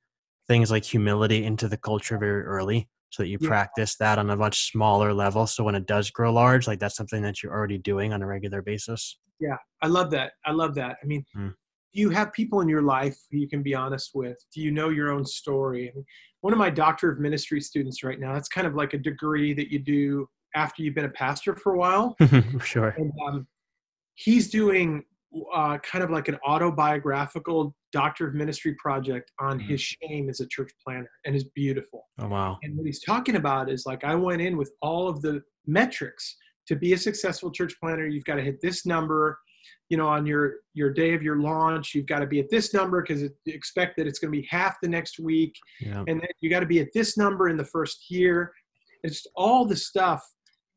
[0.47, 2.87] things like humility into the culture very early?
[3.09, 3.47] so that you yeah.
[3.47, 6.95] practice that on a much smaller level so when it does grow large like that's
[6.95, 10.75] something that you're already doing on a regular basis yeah i love that i love
[10.75, 11.53] that i mean mm.
[11.97, 14.69] Do you have people in your life who you can be honest with do you
[14.69, 15.91] know your own story
[16.41, 19.51] one of my doctor of ministry students right now that's kind of like a degree
[19.55, 22.15] that you do after you've been a pastor for a while
[22.63, 23.47] sure and, um,
[24.13, 25.03] he's doing
[25.53, 29.69] uh, kind of like an autobiographical doctor of ministry project on mm-hmm.
[29.69, 32.07] his shame as a church planter and is beautiful.
[32.19, 32.57] Oh wow.
[32.63, 36.35] And what he's talking about is like I went in with all of the metrics
[36.67, 39.39] to be a successful church planter, you've got to hit this number.
[39.89, 42.73] You know, on your your day of your launch, you've got to be at this
[42.73, 46.03] number because expect that it's going to be half the next week, yeah.
[46.07, 48.53] and then you got to be at this number in the first year.
[49.03, 50.27] It's all the stuff,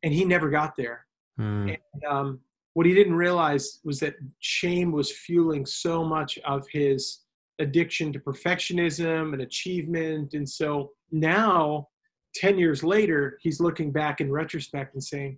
[0.03, 1.05] and he never got there.
[1.39, 1.77] Mm.
[1.93, 2.39] And, um,
[2.73, 7.19] what he didn't realize was that shame was fueling so much of his
[7.59, 10.33] addiction to perfectionism and achievement.
[10.33, 11.87] And so now,
[12.35, 15.37] 10 years later, he's looking back in retrospect and saying,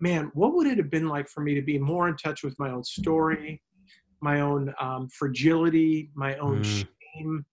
[0.00, 2.58] man, what would it have been like for me to be more in touch with
[2.58, 3.62] my own story,
[4.20, 6.86] my own um, fragility, my own mm.
[7.14, 7.44] shame?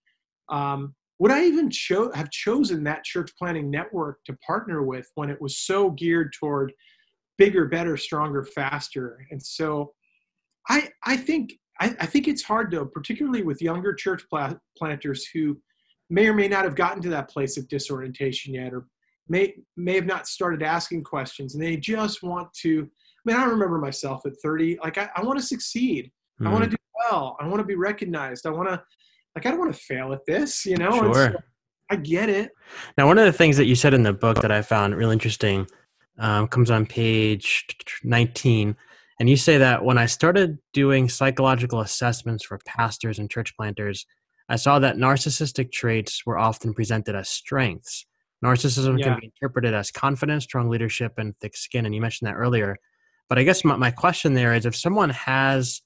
[0.48, 5.30] Um, would I even cho- have chosen that church planting network to partner with when
[5.30, 6.72] it was so geared toward
[7.38, 9.26] bigger, better, stronger, faster.
[9.30, 9.94] And so
[10.68, 15.26] I, I think I, I think it's hard though, particularly with younger church pla- planters
[15.32, 15.58] who
[16.10, 18.86] may or may not have gotten to that place of disorientation yet, or
[19.28, 22.88] may may have not started asking questions, and they just want to.
[23.26, 24.78] I mean, I remember myself at 30.
[24.82, 26.06] Like, I, I want to succeed.
[26.40, 26.46] Mm-hmm.
[26.46, 26.76] I want to do
[27.10, 27.36] well.
[27.40, 28.46] I want to be recognized.
[28.46, 28.82] I want to,
[29.34, 30.64] like, I don't want to fail at this.
[30.64, 30.90] You know.
[30.90, 31.32] Sure.
[31.32, 31.38] So
[31.90, 32.52] I get it.
[32.96, 35.14] Now, one of the things that you said in the book that I found really
[35.14, 35.66] interesting
[36.18, 37.66] um, comes on page
[38.04, 38.76] 19.
[39.20, 44.06] And you say that when I started doing psychological assessments for pastors and church planters,
[44.48, 48.06] I saw that narcissistic traits were often presented as strengths.
[48.44, 49.06] Narcissism yeah.
[49.06, 51.86] can be interpreted as confidence, strong leadership, and thick skin.
[51.86, 52.76] And you mentioned that earlier.
[53.28, 55.82] But I guess my, my question there is if someone has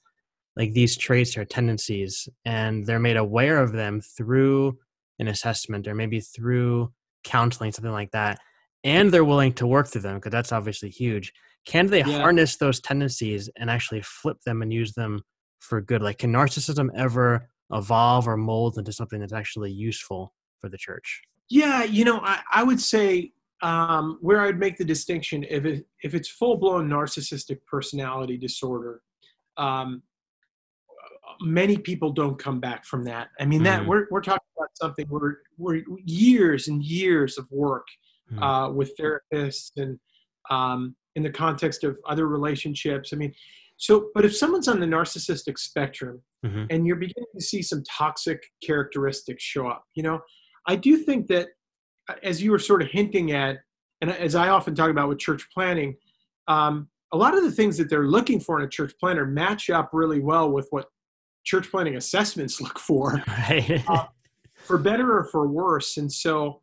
[0.55, 4.77] like these traits or tendencies and they're made aware of them through
[5.19, 6.91] an assessment or maybe through
[7.23, 8.39] counseling, something like that,
[8.83, 11.33] and they're willing to work through them because that's obviously huge
[11.65, 12.19] can they yeah.
[12.19, 15.21] harness those tendencies and actually flip them and use them
[15.59, 20.69] for good like can narcissism ever evolve or mold into something that's actually useful for
[20.69, 25.45] the church yeah you know i, I would say um, where i'd make the distinction
[25.49, 29.01] if it if it's full-blown narcissistic personality disorder
[29.57, 30.03] um,
[31.41, 33.89] many people don't come back from that i mean that mm-hmm.
[33.89, 37.87] we're, we're talking about something where we're years and years of work
[38.31, 38.43] mm-hmm.
[38.43, 39.99] uh, with therapists and
[40.49, 43.11] um, in the context of other relationships.
[43.13, 43.33] I mean,
[43.77, 46.65] so, but if someone's on the narcissistic spectrum mm-hmm.
[46.69, 50.19] and you're beginning to see some toxic characteristics show up, you know,
[50.67, 51.49] I do think that
[52.09, 53.57] uh, as you were sort of hinting at,
[54.01, 55.95] and as I often talk about with church planting,
[56.47, 59.69] um, a lot of the things that they're looking for in a church planter match
[59.69, 60.87] up really well with what
[61.45, 63.83] church planting assessments look for, right.
[63.87, 64.05] uh,
[64.55, 65.97] for better or for worse.
[65.97, 66.61] And so,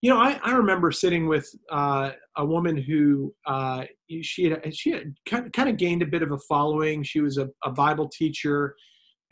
[0.00, 3.84] you know, I, I remember sitting with uh, a woman who uh,
[4.22, 7.02] she had she had kind of gained a bit of a following.
[7.02, 8.76] She was a, a Bible teacher,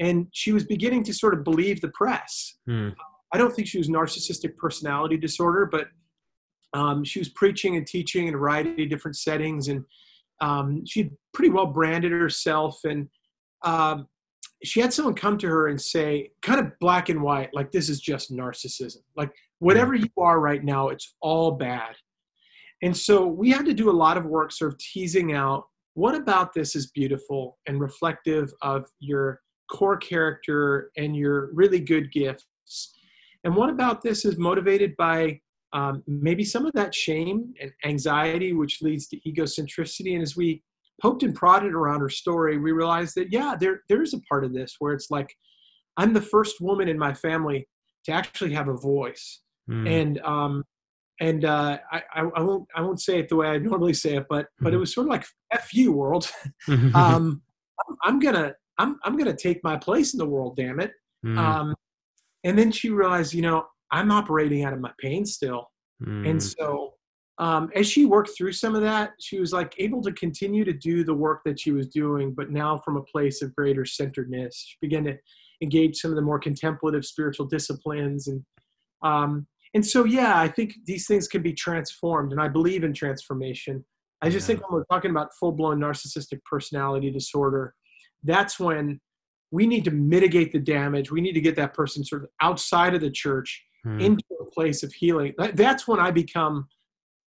[0.01, 2.57] and she was beginning to sort of believe the press.
[2.67, 2.89] Hmm.
[3.33, 5.89] I don't think she was narcissistic personality disorder, but
[6.73, 9.85] um, she was preaching and teaching in a variety of different settings, and
[10.41, 12.79] um, she pretty well branded herself.
[12.85, 13.09] And
[13.65, 14.07] um,
[14.63, 17.89] she had someone come to her and say, kind of black and white, like this
[17.89, 18.99] is just narcissism.
[19.17, 21.95] Like whatever you are right now, it's all bad.
[22.83, 26.15] And so we had to do a lot of work sort of teasing out what
[26.15, 29.41] about this is beautiful and reflective of your
[29.73, 32.96] core character and your really good gifts.
[33.47, 35.41] And what about this is motivated by
[35.73, 40.15] um, maybe some of that shame and anxiety, which leads to egocentricity.
[40.15, 40.65] And as we
[41.01, 44.45] poked and prodded around her story, we realized that, yeah, there, there is a part
[44.45, 45.33] of this where it's like,
[45.97, 47.69] I'm the first woman in my family
[48.07, 49.43] to actually have a voice.
[49.71, 50.01] Mm.
[50.01, 50.65] And, um,
[51.21, 54.27] and uh, I, I, won't I won't say it the way I normally say it,
[54.29, 54.81] but but it mm-hmm.
[54.81, 56.31] was sort of like "f you, world."
[56.95, 57.41] um,
[58.05, 60.93] I'm gonna I'm I'm gonna take my place in the world, damn it.
[61.25, 61.39] Mm.
[61.39, 61.75] Um,
[62.45, 65.71] and then she realized, you know, I'm operating out of my pain still,
[66.03, 66.29] mm.
[66.29, 66.95] and so
[67.39, 70.73] um, as she worked through some of that, she was like able to continue to
[70.73, 74.57] do the work that she was doing, but now from a place of greater centeredness.
[74.57, 75.19] She began to
[75.63, 78.43] engage some of the more contemplative spiritual disciplines, and
[79.03, 82.95] um, and so yeah, I think these things can be transformed, and I believe in
[82.95, 83.85] transformation.
[84.23, 84.57] I just yeah.
[84.57, 87.75] think when we're talking about full blown narcissistic personality disorder,
[88.25, 88.99] that's when
[89.51, 91.11] we need to mitigate the damage.
[91.11, 94.01] We need to get that person sort of outside of the church hmm.
[94.01, 95.35] into a place of healing.
[95.55, 96.67] That's when I become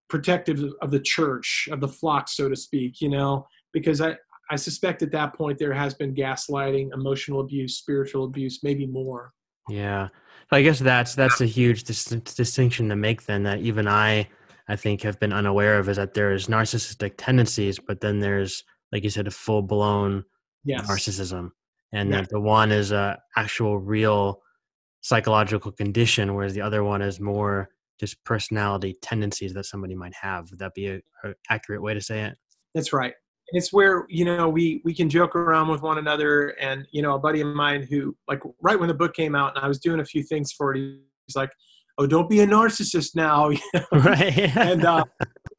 [0.09, 4.17] protective of the church, of the flock, so to speak, you know, because I,
[4.49, 9.31] I suspect at that point there has been gaslighting, emotional abuse, spiritual abuse, maybe more.
[9.69, 10.09] Yeah.
[10.51, 14.27] I guess that's that's a huge dis- distinction to make then that even I
[14.67, 18.63] I think have been unaware of is that there is narcissistic tendencies, but then there's
[18.91, 20.25] like you said a full blown
[20.63, 20.89] yes.
[20.89, 21.51] narcissism,
[21.91, 22.21] and yeah.
[22.21, 24.41] that the one is a actual real
[25.01, 30.49] psychological condition, whereas the other one is more just personality tendencies that somebody might have.
[30.49, 32.37] Would that be a, a accurate way to say it?
[32.73, 33.13] That's right.
[33.51, 37.15] It's where you know we we can joke around with one another, and you know
[37.15, 39.79] a buddy of mine who like right when the book came out, and I was
[39.79, 40.79] doing a few things for it.
[41.25, 41.49] He's like,
[41.97, 43.49] "Oh, don't be a narcissist now,"
[43.91, 44.55] right?
[44.55, 45.03] and uh,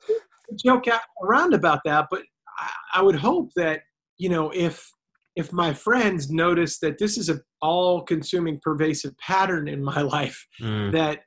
[0.64, 0.84] joke
[1.24, 2.06] around about that.
[2.10, 2.22] But
[2.58, 3.82] I, I would hope that
[4.18, 4.88] you know if
[5.36, 10.92] if my friends notice that this is a all-consuming pervasive pattern in my life mm.
[10.92, 11.20] that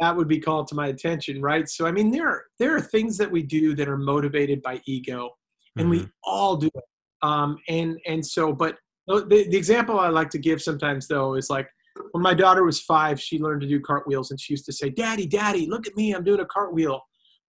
[0.00, 2.80] that would be called to my attention right so i mean there are there are
[2.80, 5.30] things that we do that are motivated by ego
[5.76, 6.02] and mm-hmm.
[6.02, 6.84] we all do it
[7.22, 11.48] um, and and so but the, the example i like to give sometimes though is
[11.48, 11.68] like
[12.10, 14.90] when my daughter was five she learned to do cartwheels and she used to say
[14.90, 17.00] daddy daddy look at me i'm doing a cartwheel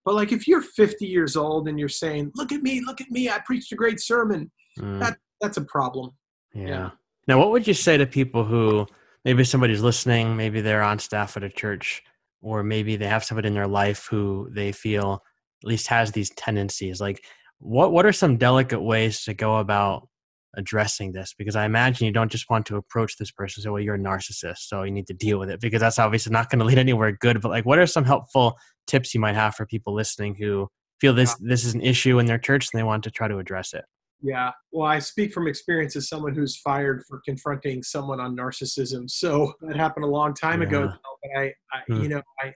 [0.03, 3.09] but like if you're 50 years old and you're saying look at me look at
[3.09, 4.99] me i preached a great sermon mm.
[4.99, 6.11] that that's a problem.
[6.53, 6.67] Yeah.
[6.67, 6.89] yeah.
[7.27, 8.87] Now what would you say to people who
[9.23, 12.03] maybe somebody's listening maybe they're on staff at a church
[12.41, 15.23] or maybe they have somebody in their life who they feel
[15.63, 17.01] at least has these tendencies?
[17.01, 17.23] Like
[17.59, 20.07] what what are some delicate ways to go about
[20.55, 21.33] addressing this?
[21.37, 23.95] Because i imagine you don't just want to approach this person and say well you're
[23.95, 26.65] a narcissist so you need to deal with it because that's obviously not going to
[26.65, 27.41] lead anywhere good.
[27.41, 30.69] But like what are some helpful tips you might have for people listening who
[31.01, 33.39] feel this this is an issue in their church and they want to try to
[33.39, 33.85] address it
[34.21, 39.09] yeah well i speak from experience as someone who's fired for confronting someone on narcissism
[39.09, 40.67] so that happened a long time yeah.
[40.67, 40.87] ago
[41.23, 42.01] but i, I hmm.
[42.01, 42.53] you know i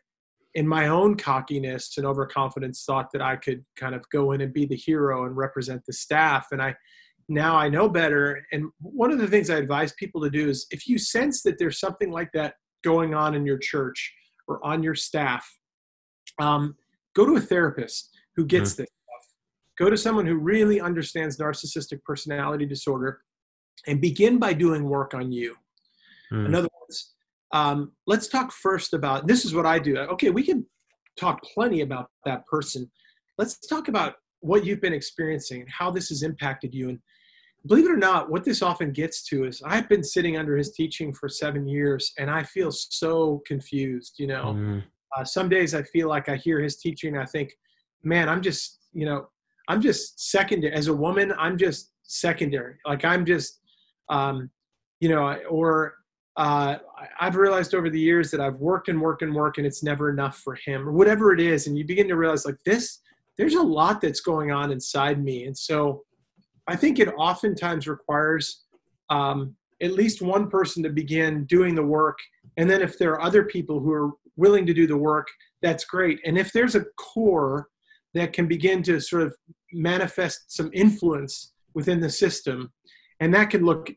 [0.56, 4.54] in my own cockiness and overconfidence thought that I could kind of go in and
[4.54, 6.48] be the hero and represent the staff.
[6.52, 6.76] And I
[7.28, 8.42] now I know better.
[8.52, 11.60] And one of the things I advise people to do is if you sense that
[11.60, 14.14] there's something like that going on in your church
[14.48, 15.48] or on your staff,
[16.42, 16.76] um,
[17.16, 18.84] go to a therapist who gets mm-hmm.
[18.84, 18.90] this.
[19.80, 23.22] Go to someone who really understands narcissistic personality disorder
[23.88, 25.56] and begin by doing work on you.
[26.34, 26.48] Mm.
[26.48, 27.14] In other words,
[27.54, 29.98] um, let's talk first about this is what I do.
[29.98, 30.66] Okay, we can
[31.18, 32.92] talk plenty about that person.
[33.38, 36.90] Let's talk about what you've been experiencing and how this has impacted you.
[36.90, 37.00] And
[37.66, 40.72] believe it or not, what this often gets to is I've been sitting under his
[40.74, 44.16] teaching for seven years and I feel so confused.
[44.18, 44.84] You know, mm.
[45.18, 47.54] uh, some days I feel like I hear his teaching I think,
[48.04, 49.28] man, I'm just, you know,
[49.70, 50.74] I'm just secondary.
[50.74, 52.76] As a woman, I'm just secondary.
[52.86, 53.62] Like I'm just,
[54.10, 54.50] um,
[55.00, 55.94] you know, or
[56.36, 56.78] uh,
[57.20, 60.10] I've realized over the years that I've worked and worked and worked and it's never
[60.10, 61.68] enough for him or whatever it is.
[61.68, 63.00] And you begin to realize like this,
[63.38, 65.46] there's a lot that's going on inside me.
[65.46, 66.04] And so
[66.68, 68.64] I think it oftentimes requires
[69.10, 72.18] um, at least one person to begin doing the work.
[72.58, 75.28] And then if there are other people who are willing to do the work,
[75.62, 76.20] that's great.
[76.26, 77.68] And if there's a core
[78.14, 79.36] that can begin to sort of
[79.74, 82.72] manifest some influence within the system,
[83.20, 83.90] and that can look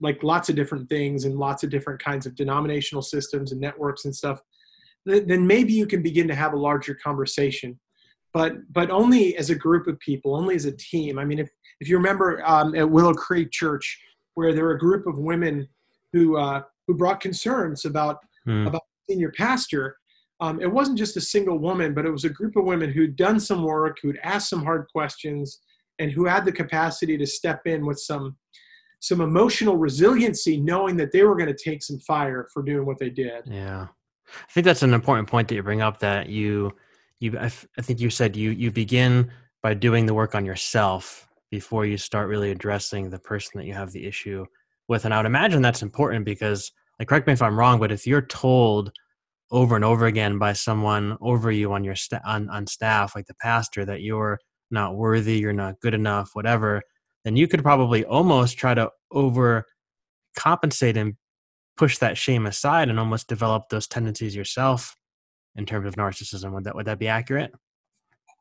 [0.00, 4.04] like lots of different things and lots of different kinds of denominational systems and networks
[4.04, 4.40] and stuff,
[5.06, 7.78] then maybe you can begin to have a larger conversation.
[8.34, 11.18] But but only as a group of people, only as a team.
[11.18, 11.48] I mean, if
[11.80, 13.98] if you remember um, at Willow Creek Church,
[14.34, 15.68] where there were a group of women
[16.12, 18.66] who uh, who brought concerns about mm.
[18.66, 19.96] about senior pastor.
[20.40, 23.16] Um, it wasn't just a single woman, but it was a group of women who'd
[23.16, 25.60] done some work, who'd asked some hard questions,
[25.98, 28.36] and who had the capacity to step in with some
[29.00, 32.98] some emotional resiliency, knowing that they were going to take some fire for doing what
[32.98, 33.44] they did.
[33.46, 33.86] Yeah,
[34.28, 36.00] I think that's an important point that you bring up.
[36.00, 36.72] That you
[37.20, 39.30] you I, f- I think you said you you begin
[39.62, 43.74] by doing the work on yourself before you start really addressing the person that you
[43.74, 44.44] have the issue
[44.88, 45.04] with.
[45.04, 48.06] And I would imagine that's important because, like, correct me if I'm wrong, but if
[48.06, 48.92] you're told
[49.50, 53.26] over and over again by someone over you on your sta- on, on staff, like
[53.26, 54.38] the pastor, that you're
[54.70, 56.82] not worthy, you're not good enough, whatever,
[57.24, 59.64] then you could probably almost try to over
[60.36, 61.14] compensate and
[61.76, 64.96] push that shame aside and almost develop those tendencies yourself
[65.56, 66.52] in terms of narcissism.
[66.52, 67.52] Would that would that be accurate?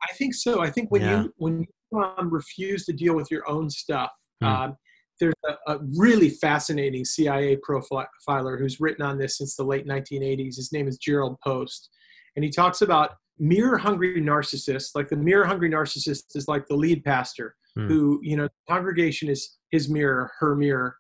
[0.03, 0.61] I think so.
[0.61, 1.23] I think when yeah.
[1.23, 4.47] you when you um, refuse to deal with your own stuff, hmm.
[4.47, 4.75] um,
[5.19, 10.55] there's a, a, really fascinating CIA profiler who's written on this since the late 1980s.
[10.55, 11.89] His name is Jerrold Post,
[12.35, 14.91] and he talks about mirror hungry narcissists.
[14.95, 17.87] Like the mirror hungry narcissist is like the lead pastor, hmm.
[17.87, 20.97] who you know the congregation is his mirror, her mirror,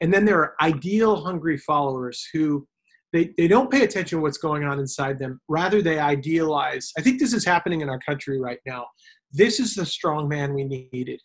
[0.00, 2.66] and then there are ideal hungry followers who
[3.12, 5.40] they, they don't pay attention to what's going on inside them.
[5.48, 6.92] Rather, they idealize.
[6.98, 8.88] I think this is happening in our country right now.
[9.30, 11.22] This is the strong man we needed.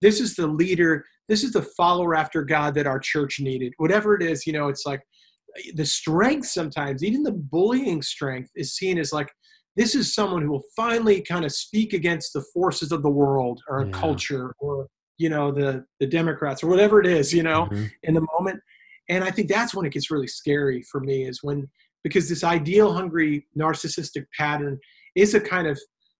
[0.00, 1.04] This is the leader.
[1.28, 3.72] This is the follower after God that our church needed.
[3.76, 5.02] Whatever it is, you know, it's like
[5.74, 9.30] the strength sometimes, even the bullying strength, is seen as like
[9.76, 13.60] this is someone who will finally kind of speak against the forces of the world
[13.68, 13.92] or yeah.
[13.92, 14.86] culture or
[15.18, 17.84] you know the the democrats or whatever it is you know mm-hmm.
[18.02, 18.58] in the moment
[19.08, 21.68] and i think that's when it gets really scary for me is when
[22.02, 24.78] because this ideal hungry narcissistic pattern
[25.14, 25.78] is a kind of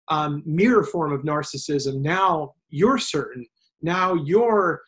[0.09, 3.45] um, mirror form of narcissism now you're certain
[3.83, 4.83] now you're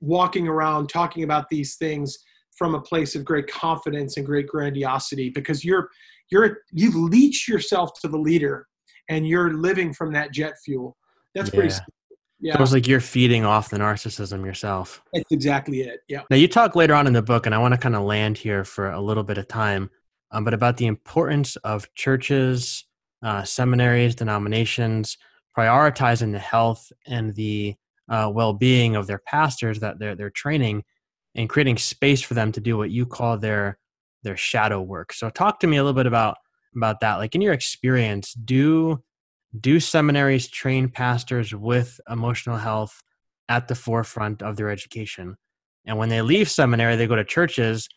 [0.00, 2.18] walking around talking about these things
[2.56, 5.90] from a place of great confidence and great grandiosity because you're
[6.30, 8.66] you're you've leached yourself to the leader
[9.08, 10.96] and you're living from that jet fuel
[11.34, 11.60] that's yeah.
[11.60, 11.74] pretty
[12.38, 12.50] yeah.
[12.50, 15.02] It's almost like you're feeding off the narcissism yourself.
[15.14, 16.00] That's exactly it.
[16.06, 16.20] Yeah.
[16.28, 18.36] Now you talk later on in the book, and I want to kind of land
[18.36, 19.88] here for a little bit of time,
[20.32, 22.84] um, but about the importance of churches,
[23.22, 25.16] uh, seminaries, denominations
[25.56, 27.74] prioritizing the health and the
[28.08, 30.84] uh, well-being of their pastors that they're they're training,
[31.34, 33.78] and creating space for them to do what you call their
[34.22, 35.12] their shadow work.
[35.12, 36.36] So talk to me a little bit about
[36.74, 37.16] about that.
[37.16, 39.02] Like in your experience, do
[39.60, 43.00] do seminaries train pastors with emotional health
[43.48, 45.36] at the forefront of their education?
[45.86, 47.88] And when they leave seminary, they go to churches.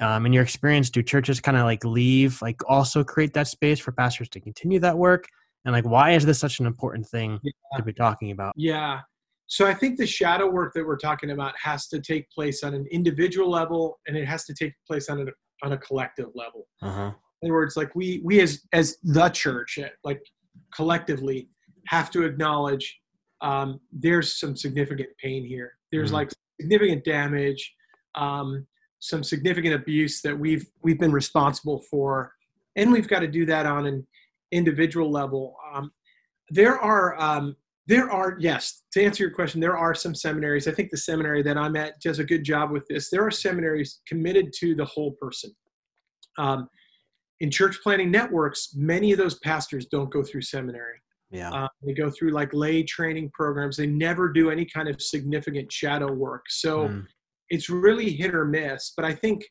[0.00, 3.78] Um, in your experience, do churches kind of like leave, like also create that space
[3.78, 5.26] for pastors to continue that work?
[5.64, 7.52] And like, why is this such an important thing yeah.
[7.76, 8.52] to be talking about?
[8.56, 9.02] Yeah.
[9.52, 12.72] So I think the shadow work that we're talking about has to take place on
[12.72, 15.26] an individual level, and it has to take place on a
[15.62, 16.66] on a collective level.
[16.80, 17.12] Uh-huh.
[17.42, 20.22] In other words, like we we as as the church, like
[20.74, 21.50] collectively
[21.88, 22.98] have to acknowledge
[23.42, 25.72] um, there's some significant pain here.
[25.92, 26.14] There's mm-hmm.
[26.14, 27.74] like significant damage,
[28.14, 28.66] um,
[29.00, 32.32] some significant abuse that we've we've been responsible for,
[32.76, 34.06] and we've got to do that on an
[34.50, 35.56] individual level.
[35.74, 35.92] Um,
[36.48, 37.54] there are um,
[37.88, 41.42] there are yes to answer your question there are some seminaries i think the seminary
[41.42, 44.84] that i'm at does a good job with this there are seminaries committed to the
[44.84, 45.50] whole person
[46.38, 46.68] um,
[47.42, 50.94] in church planting networks, many of those pastors don't go through seminary.
[51.30, 51.50] Yeah.
[51.50, 53.76] Uh, they go through like lay training programs.
[53.76, 56.44] They never do any kind of significant shadow work.
[56.48, 57.04] So mm.
[57.48, 58.92] it's really hit or miss.
[58.96, 59.42] But I think,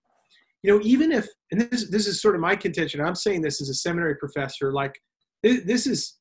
[0.64, 3.62] you know, even if, and this, this is sort of my contention, I'm saying this
[3.62, 4.96] as a seminary professor, like
[5.44, 6.18] this is,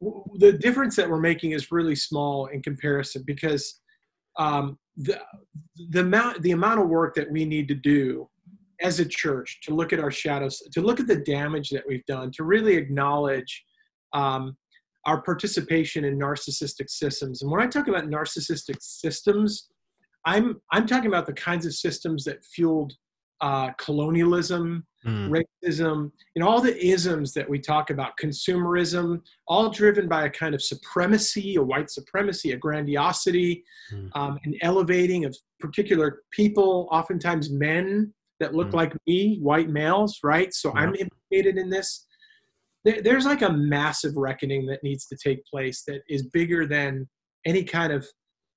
[0.00, 3.80] the difference that we're making is really small in comparison because
[4.38, 5.20] um, the,
[5.90, 8.28] the amount the amount of work that we need to do
[8.82, 12.04] as a church to look at our shadows, to look at the damage that we've
[12.04, 13.64] done, to really acknowledge
[14.12, 14.54] um,
[15.06, 17.40] our participation in narcissistic systems.
[17.40, 19.68] And when I talk about narcissistic systems,
[20.26, 22.92] I'm I'm talking about the kinds of systems that fueled
[23.40, 25.28] uh, colonialism, mm.
[25.28, 30.30] racism, you know, all the isms that we talk about, consumerism, all driven by a
[30.30, 33.62] kind of supremacy, a white supremacy, a grandiosity,
[33.92, 34.08] mm.
[34.14, 38.74] um, an elevating of particular people, oftentimes men that look mm.
[38.74, 40.52] like me, white males, right?
[40.52, 40.80] So yeah.
[40.80, 42.06] I'm implicated in this.
[42.84, 47.08] There, there's like a massive reckoning that needs to take place that is bigger than
[47.44, 48.06] any kind of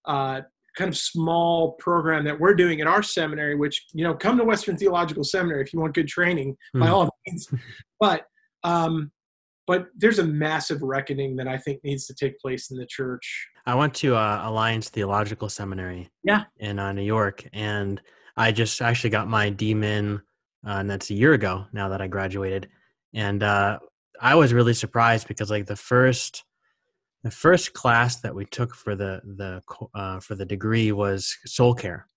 [0.05, 0.41] uh,
[0.77, 4.43] kind of small program that we're doing at our seminary, which, you know, come to
[4.43, 6.79] Western Theological Seminary if you want good training mm.
[6.79, 6.93] by hmm.
[6.93, 7.47] all means.
[7.99, 8.27] But,
[8.63, 9.11] um,
[9.67, 13.47] but there's a massive reckoning that I think needs to take place in the church.
[13.65, 16.45] I went to uh, Alliance Theological Seminary yeah.
[16.57, 18.01] in uh, New York, and
[18.37, 20.21] I just actually got my DMin,
[20.65, 22.69] uh, and that's a year ago now that I graduated.
[23.13, 23.79] And uh,
[24.19, 26.45] I was really surprised because, like, the first
[27.23, 29.61] the first class that we took for the the
[29.93, 32.07] uh, for the degree was soul care,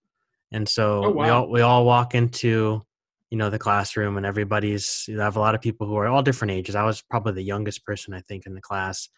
[0.52, 1.24] and so oh, wow.
[1.24, 2.82] we all we all walk into
[3.30, 6.22] you know the classroom and everybody's you have a lot of people who are all
[6.22, 6.74] different ages.
[6.74, 9.08] I was probably the youngest person I think in the class,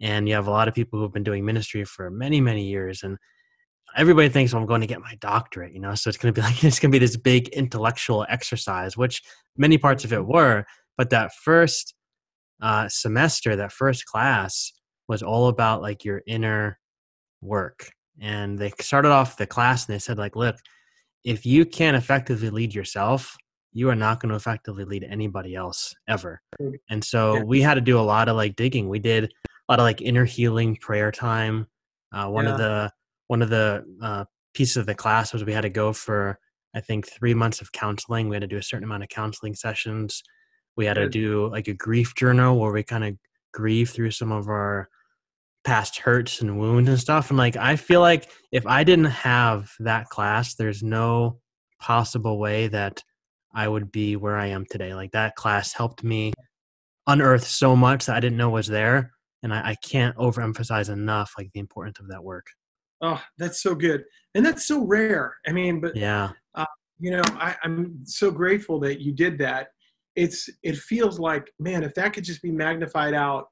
[0.00, 2.64] and you have a lot of people who have been doing ministry for many many
[2.64, 3.02] years.
[3.02, 3.16] And
[3.96, 5.94] everybody thinks well, i'm going to get my doctorate you know?
[5.94, 9.22] So it's going to be like it's going to be this big intellectual exercise which
[9.56, 10.64] many parts of it were.
[10.98, 11.94] But that first
[12.60, 14.72] uh, semester that first class
[15.08, 16.78] was all about like your inner
[17.40, 17.90] work.
[18.20, 20.56] And they started off the class and they said, like, look,
[21.24, 23.36] if you can't effectively lead yourself,
[23.72, 26.42] you are not going to effectively lead anybody else ever.
[26.90, 27.42] And so yeah.
[27.42, 28.88] we had to do a lot of like digging.
[28.88, 31.66] We did a lot of like inner healing prayer time.
[32.12, 32.52] Uh, one yeah.
[32.52, 32.90] of the
[33.28, 36.38] one of the uh, pieces of the class was we had to go for
[36.74, 38.28] I think three months of counseling.
[38.28, 40.22] We had to do a certain amount of counseling sessions.
[40.76, 43.16] We had to do like a grief journal where we kind of
[43.52, 44.88] grieve through some of our
[45.64, 47.30] past hurts and wounds and stuff.
[47.30, 51.38] And like, I feel like if I didn't have that class, there's no
[51.80, 53.02] possible way that
[53.54, 54.94] I would be where I am today.
[54.94, 56.32] Like, that class helped me
[57.06, 59.12] unearth so much that I didn't know was there.
[59.42, 62.46] And I, I can't overemphasize enough, like, the importance of that work.
[63.00, 64.04] Oh, that's so good.
[64.34, 65.34] And that's so rare.
[65.46, 66.64] I mean, but yeah, uh,
[66.98, 69.68] you know, I, I'm so grateful that you did that.
[70.14, 73.46] It's, it feels like, man, if that could just be magnified out,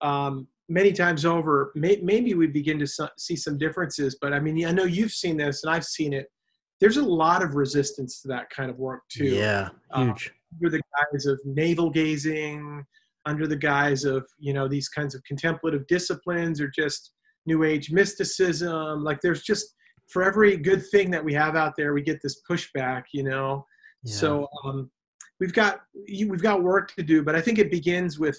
[0.00, 2.86] um, many times over, may, maybe we begin to
[3.18, 4.16] see some differences.
[4.20, 6.26] But I mean, I know you've seen this, and I've seen it.
[6.80, 9.26] There's a lot of resistance to that kind of work too.
[9.26, 10.28] Yeah, uh, huge.
[10.28, 10.82] Uh, under the
[11.12, 12.84] guise of navel gazing,
[13.26, 17.12] under the guise of you know these kinds of contemplative disciplines, or just
[17.44, 19.04] New Age mysticism.
[19.04, 19.74] Like there's just
[20.08, 23.02] for every good thing that we have out there, we get this pushback.
[23.12, 23.66] You know,
[24.04, 24.14] yeah.
[24.14, 24.90] so um,
[25.40, 27.22] we've got we've got work to do.
[27.22, 28.38] But I think it begins with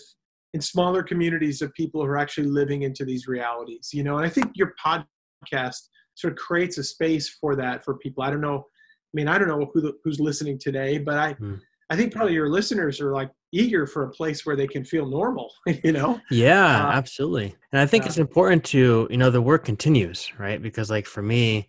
[0.53, 4.17] in smaller communities of people who are actually living into these realities you know?
[4.17, 5.79] And i think your podcast
[6.15, 8.23] sort of creates a space for that for people.
[8.23, 11.33] I don't know i mean i don't know who the, who's listening today but i
[11.35, 11.59] mm.
[11.89, 15.05] i think probably your listeners are like eager for a place where they can feel
[15.05, 15.51] normal
[15.83, 16.19] you know?
[16.29, 17.55] Yeah uh, absolutely.
[17.71, 20.61] And i think uh, it's important to you know the work continues right?
[20.61, 21.67] Because like for me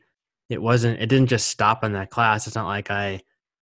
[0.49, 2.47] it wasn't it didn't just stop in that class.
[2.47, 3.21] It's not like i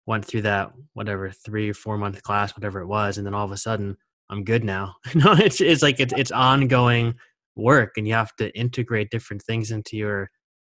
[0.08, 3.52] went through that whatever three four month class whatever it was and then all of
[3.52, 3.96] a sudden
[4.30, 4.96] I'm good now.
[5.16, 7.16] no, it's it's like it's it's ongoing
[7.56, 10.30] work, and you have to integrate different things into your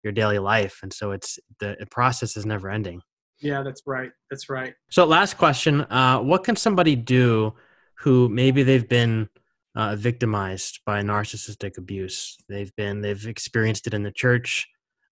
[0.02, 3.02] your daily life, and so it's the, the process is never ending.
[3.40, 4.10] Yeah, that's right.
[4.30, 4.74] That's right.
[4.90, 7.54] So, last question: uh, What can somebody do
[7.98, 9.28] who maybe they've been
[9.74, 12.36] uh, victimized by narcissistic abuse?
[12.48, 14.68] They've been they've experienced it in the church.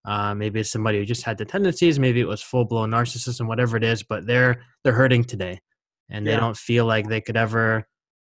[0.08, 1.98] Uh, maybe it's somebody who just had the tendencies.
[1.98, 4.02] Maybe it was full blown narcissism, whatever it is.
[4.02, 5.60] But they're they're hurting today,
[6.08, 6.32] and yeah.
[6.32, 7.86] they don't feel like they could ever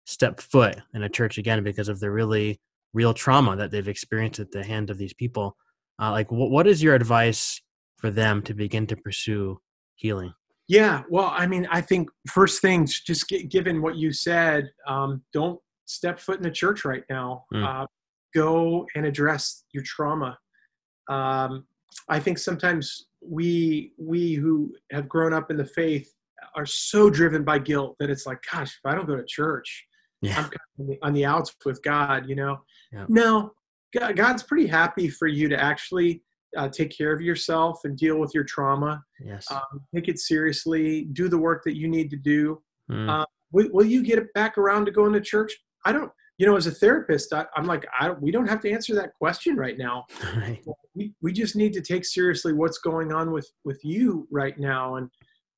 [0.07, 2.59] step foot in a church again because of the really
[2.95, 5.59] real trauma that they've experienced at the hand of these people.
[6.01, 7.61] Uh, like, wh- what is your advice
[7.99, 9.61] for them to begin to pursue
[9.97, 10.33] healing?
[10.69, 15.23] Yeah, well, I mean, I think first things, just g- given what you said, um,
[15.35, 17.45] don't step foot in the church right now.
[17.53, 17.83] Mm.
[17.83, 17.87] Uh,
[18.35, 20.39] go and address your trauma.
[21.09, 21.65] Um,
[22.09, 26.13] I think sometimes we we who have grown up in the faith
[26.55, 29.87] are so driven by guilt that it's like, gosh, if I don't go to church,
[30.23, 30.37] yeah.
[30.37, 32.59] I'm kind of on, the, on the outs with God, you know.
[32.93, 33.07] Yeah.
[33.09, 33.53] No,
[33.97, 36.23] God, God's pretty happy for you to actually
[36.57, 39.03] uh, take care of yourself and deal with your trauma.
[39.21, 39.47] Yes.
[39.51, 41.09] Um, take it seriously.
[41.13, 42.63] Do the work that you need to do.
[42.91, 43.25] Mm.
[43.53, 45.53] Will, will, you get it back around to going to church?
[45.85, 46.11] I don't.
[46.39, 49.13] You know, as a therapist, I, am like, I, we don't have to answer that
[49.15, 50.05] question right now.
[50.37, 50.63] Right.
[50.99, 54.07] We, we just need to take seriously what's going on with with you
[54.41, 55.07] right now and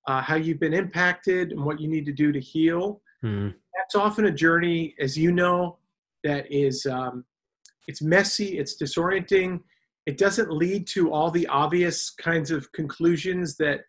[0.09, 3.01] uh, how you've been impacted and what you need to do to heal.
[3.24, 3.55] Mm.
[3.76, 5.78] That's often a journey, as you know,
[6.24, 7.24] that is um,
[7.88, 9.61] it's messy, it's disorienting.
[10.07, 13.80] It doesn't lead to all the obvious kinds of conclusions that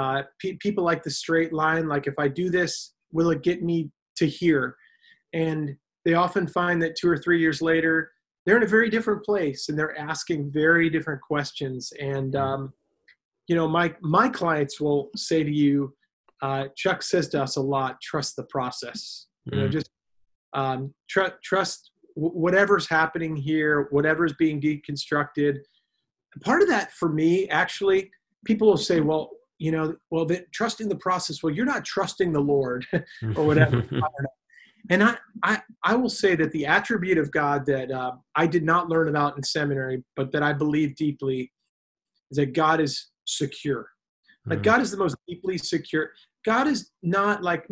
[0.00, 2.72] Uh, pe- people like the straight line, like if I do this,
[3.16, 3.78] will it get me
[4.18, 4.66] to here?
[5.32, 5.62] And
[6.04, 7.94] they often find that two or three years later,
[8.46, 11.92] they're in a very different place and they're asking very different questions.
[12.00, 12.42] And mm-hmm.
[12.42, 12.72] um,
[13.48, 15.94] you know, my my clients will say to you,
[16.42, 19.26] uh, Chuck says to us a lot, trust the process.
[19.48, 19.54] Mm-hmm.
[19.54, 19.72] You know, mm.
[19.72, 19.90] just
[20.54, 25.58] um, tr- trust whatever's happening here, whatever's being deconstructed.
[26.42, 28.10] Part of that for me, actually,
[28.44, 31.42] people will say, well, you know, well, the, trusting the process.
[31.42, 32.86] Well, you're not trusting the Lord
[33.36, 33.84] or whatever.
[34.90, 38.64] and I, I, I will say that the attribute of God that uh, I did
[38.64, 41.52] not learn about in seminary, but that I believe deeply,
[42.30, 43.88] is that God is secure.
[44.46, 44.64] Like mm-hmm.
[44.64, 46.10] God is the most deeply secure.
[46.44, 47.66] God is not like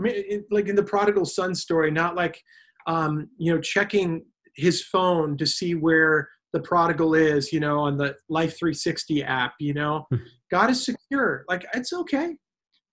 [0.50, 2.40] like in the prodigal son story, not like
[2.86, 4.24] um, you know checking
[4.56, 9.54] his phone to see where the prodigal is, you know, on the Life 360 app,
[9.58, 10.06] you know.
[10.10, 10.18] Hmm.
[10.50, 11.44] God is secure.
[11.48, 12.36] Like it's okay.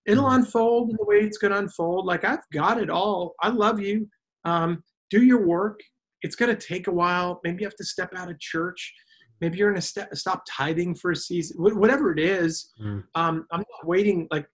[0.06, 0.36] It'll mm-hmm.
[0.36, 2.06] unfold in the way it's going to unfold.
[2.06, 3.34] Like I've got it all.
[3.40, 4.08] I love you.
[4.44, 5.80] Um, do your work.
[6.22, 7.40] It's going to take a while.
[7.44, 8.92] Maybe you have to step out of church.
[9.40, 11.56] Maybe you're going to st- stop tithing for a season.
[11.58, 13.02] Wh- whatever it is, mm.
[13.14, 14.46] um, I'm not waiting, like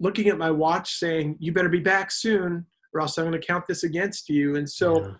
[0.00, 3.46] looking at my watch saying, you better be back soon or else I'm going to
[3.46, 4.56] count this against you.
[4.56, 5.12] And so yeah.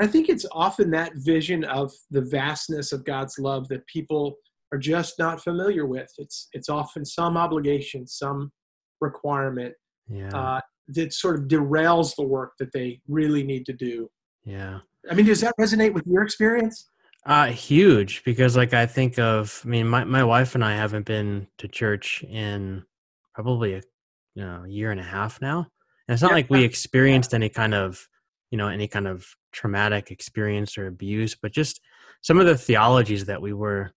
[0.00, 4.36] I think it's often that vision of the vastness of God's love that people
[4.72, 6.12] are just not familiar with.
[6.18, 8.52] It's it's often some obligation, some
[9.00, 9.74] requirement
[10.08, 10.30] yeah.
[10.36, 14.10] uh, that sort of derails the work that they really need to do.
[14.44, 14.80] Yeah.
[15.10, 16.88] I mean, does that resonate with your experience?
[17.26, 21.04] Uh, huge because like I think of, I mean, my, my wife and I haven't
[21.04, 22.84] been to church in
[23.34, 23.82] probably a
[24.38, 25.66] you know, year and a half now.
[26.06, 26.36] And it's not yeah.
[26.36, 28.06] like we experienced any kind of,
[28.52, 31.80] you know, any kind of traumatic experience or abuse, but just
[32.22, 33.90] some of the theologies that we were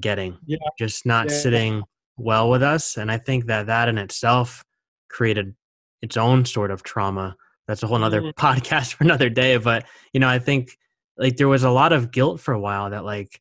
[0.00, 0.58] getting, yeah.
[0.78, 1.36] just not yeah.
[1.36, 1.82] sitting
[2.16, 2.96] well with us.
[2.96, 4.64] And I think that that in itself
[5.08, 5.54] created
[6.02, 7.36] its own sort of trauma.
[7.66, 8.32] That's a whole nother mm.
[8.34, 9.56] podcast for another day.
[9.56, 10.76] But, you know, I think
[11.16, 13.38] like there was a lot of guilt for a while that like,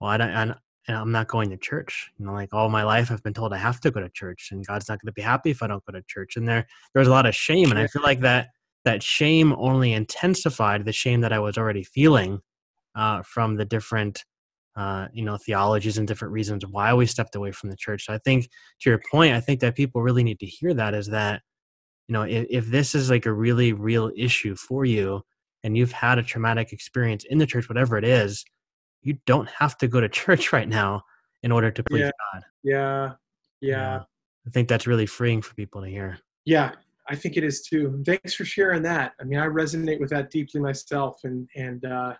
[0.00, 0.54] well, I don't, I,
[0.88, 2.10] I'm not going to church.
[2.18, 4.50] You know, like all my life I've been told I have to go to church
[4.52, 6.36] and God's not going to be happy if I don't go to church.
[6.36, 7.70] And there, there was a lot of shame.
[7.70, 8.48] And I feel like that,
[8.84, 12.40] that shame only intensified the shame that I was already feeling
[12.94, 14.24] uh, from the different
[14.76, 18.06] uh, you know theologies and different reasons why we stepped away from the church.
[18.06, 18.48] So I think
[18.80, 21.42] to your point, I think that people really need to hear that is that
[22.08, 25.22] you know if, if this is like a really real issue for you
[25.62, 28.44] and you've had a traumatic experience in the church, whatever it is,
[29.02, 31.02] you don't have to go to church right now
[31.42, 32.10] in order to please yeah.
[32.32, 32.42] God.
[32.62, 33.10] Yeah.
[33.60, 34.00] Yeah.
[34.46, 36.18] I think that's really freeing for people to hear.
[36.44, 36.72] Yeah,
[37.08, 38.02] I think it is too.
[38.04, 39.12] Thanks for sharing that.
[39.20, 42.14] I mean, I resonate with that deeply myself, and and uh,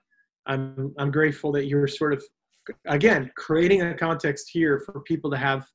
[0.47, 2.23] I'm I'm grateful that you're sort of
[2.87, 5.67] again creating a context here for people to have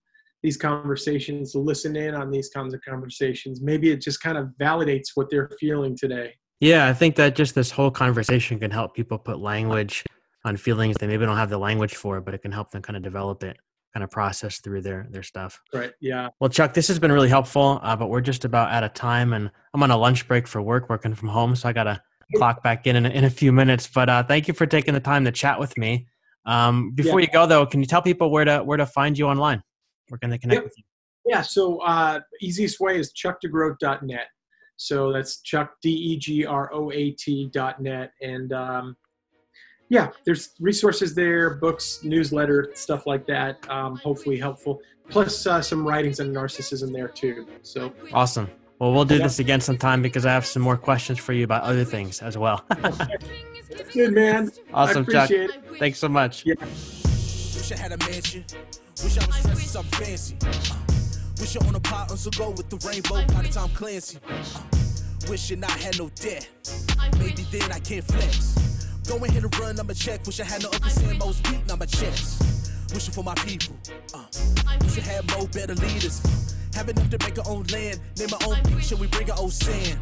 [0.42, 3.62] these conversations to listen in on these kinds of conversations.
[3.62, 6.34] Maybe it just kind of validates what they're feeling today.
[6.60, 10.04] Yeah i think that just this whole conversation can help people put language
[10.44, 12.98] on feelings they maybe don't have the language for but it can help them kind
[12.98, 13.56] of develop it
[13.94, 15.62] kind of process through their their stuff.
[15.74, 16.28] Right yeah.
[16.42, 19.32] Well chuck this has been really helpful uh, but we're just about out of time
[19.32, 22.02] and i'm on a lunch break for work working from home so i gotta
[22.36, 23.88] clock back in in, in a few minutes.
[23.88, 26.08] But uh, thank you for taking the time to chat with me
[26.50, 27.28] um, before yeah.
[27.28, 29.62] you go though, can you tell people where to where to find you online?
[30.08, 30.84] Where can they connect with you?
[31.26, 34.28] Yeah, so uh, easiest way is chuckdegroat.net.
[34.78, 38.96] So that's Chuck D E G R O A T dot net, and um,
[39.90, 43.58] yeah, there's resources there, books, newsletter, stuff like that.
[43.70, 44.80] Um, hopefully helpful.
[45.10, 47.48] Plus uh, some writings on narcissism there too.
[47.62, 48.50] So awesome.
[48.80, 49.24] Well, we'll do yep.
[49.24, 52.38] this again sometime because I have some more questions for you about other things as
[52.38, 52.64] well.
[53.94, 54.52] Good man.
[54.74, 55.30] Awesome, Chuck.
[55.32, 55.52] It.
[55.78, 56.46] Thanks so much.
[56.46, 56.56] Yeah.
[56.60, 58.46] Wish I had a mansion.
[59.04, 60.38] Wish I was dressed something fancy.
[60.42, 60.76] Uh,
[61.40, 64.18] wish I on a pot on go with the rainbow by the Tom Clancy.
[64.30, 64.62] Uh,
[65.30, 66.48] wishing I had no debt.
[67.20, 68.56] Maybe then I can't flex.
[69.10, 70.26] Go ahead and run, I'ma check.
[70.26, 72.94] Wish I had no Uncle Sam most beating on my chest.
[72.94, 73.76] Wishing for my people.
[74.14, 74.24] Uh,
[74.82, 76.22] wish I had more better leaders.
[76.80, 78.00] Have enough to make our own land.
[78.18, 80.00] Name our own beach and we bring our own sand.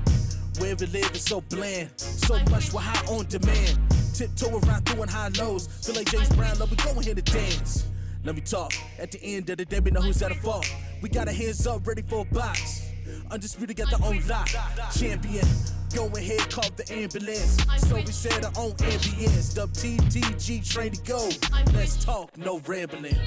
[0.59, 1.89] Where we live is so bland.
[1.95, 3.79] So much we're high on demand.
[4.13, 5.65] Tiptoe around doing high lows.
[5.83, 7.87] Feel like James Brown, love we going here to dance.
[8.23, 8.73] Let me talk.
[8.99, 10.71] At the end of the day, we know who's at a fault.
[11.01, 12.86] We got our hands up, ready for a box.
[13.29, 14.49] Undisputed got the own lock.
[14.93, 15.47] Champion.
[15.93, 17.57] Go ahead, call the ambulance.
[17.87, 19.55] So we said our own ambience.
[19.55, 21.29] Dub TTG, train to go.
[21.73, 23.17] Let's talk, no rambling.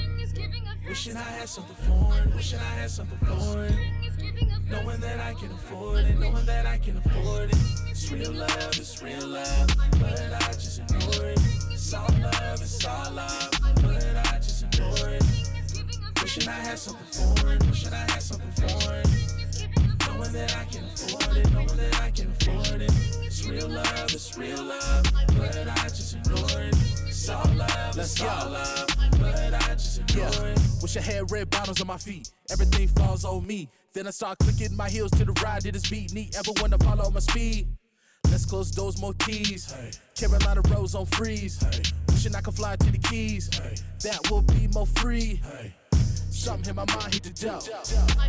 [0.87, 2.35] Wishing I had something foreign.
[2.35, 3.75] Wishing I had something foreign.
[4.69, 6.19] Knowing that I can afford it.
[6.19, 7.57] Knowing that I can afford it.
[7.89, 9.67] It's real love, it's real love.
[9.99, 11.39] But I just ignore it.
[11.71, 13.51] It's all love, it's all love.
[13.75, 15.23] But I just ignore it.
[16.21, 19.10] Wishing I had something foreign, wishing I had something foreign.
[20.31, 22.91] Knowing that I can afford it, knowing that I can afford it.
[23.21, 25.03] It's real love, it's real love,
[25.37, 26.75] but I just ignore it.
[27.07, 28.87] It's all love, it's all love,
[29.19, 30.53] but I just ignore yeah.
[30.53, 30.59] it.
[30.81, 33.67] Wish I had red bottoms on my feet, everything falls on me.
[33.93, 36.77] Then I start clicking my heels to the ride, did this beat neat, ever wanna
[36.77, 37.67] follow my speed?
[38.29, 39.73] Let's close those more keys.
[39.73, 39.91] Hey.
[40.15, 41.61] Carolina Rose on freeze.
[41.61, 41.81] Hey.
[42.07, 43.49] Wishing I could fly to the keys.
[43.53, 43.75] Hey.
[44.03, 45.41] That will be more free.
[46.29, 47.59] Something in my mind hit the dough.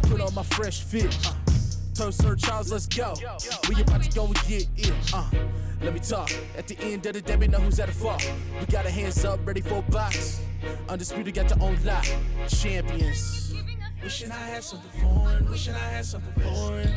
[0.09, 1.17] Put on my fresh fit.
[1.25, 1.42] Uh.
[1.95, 3.15] Turn Sir Charles, let's go.
[3.69, 4.93] We about to go and get it.
[5.13, 5.29] Uh.
[5.83, 6.31] Let me talk.
[6.57, 8.25] At the end of the day, we know who's at the fault.
[8.61, 10.41] We got our hands up, ready for a box.
[10.89, 12.09] Undisputed, got your own lot.
[12.49, 13.53] Champions.
[14.01, 15.51] Wishing I had something foreign.
[15.51, 16.89] Wishing I had something foreign.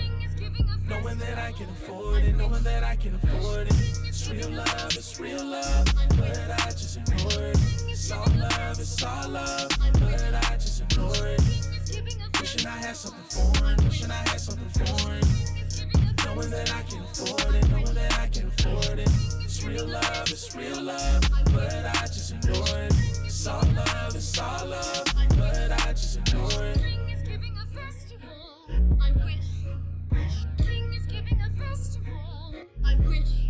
[0.88, 3.74] Knowing that I can afford it, knowing that I can afford it.
[4.06, 7.58] It's real love, it's real love, but I just ignore it.
[7.88, 11.55] It's all love, it's all love, but I just ignore it.
[12.56, 15.22] Wishing I had something foreign, wishing I had something foreign.
[16.24, 19.10] Knowing that I can afford it, knowing that I can afford it.
[19.44, 22.94] It's real love, it's real love, but I just ignore it.
[23.26, 25.04] It's all love, it's all love,
[25.38, 26.80] but I just ignore it.
[32.86, 33.45] I wish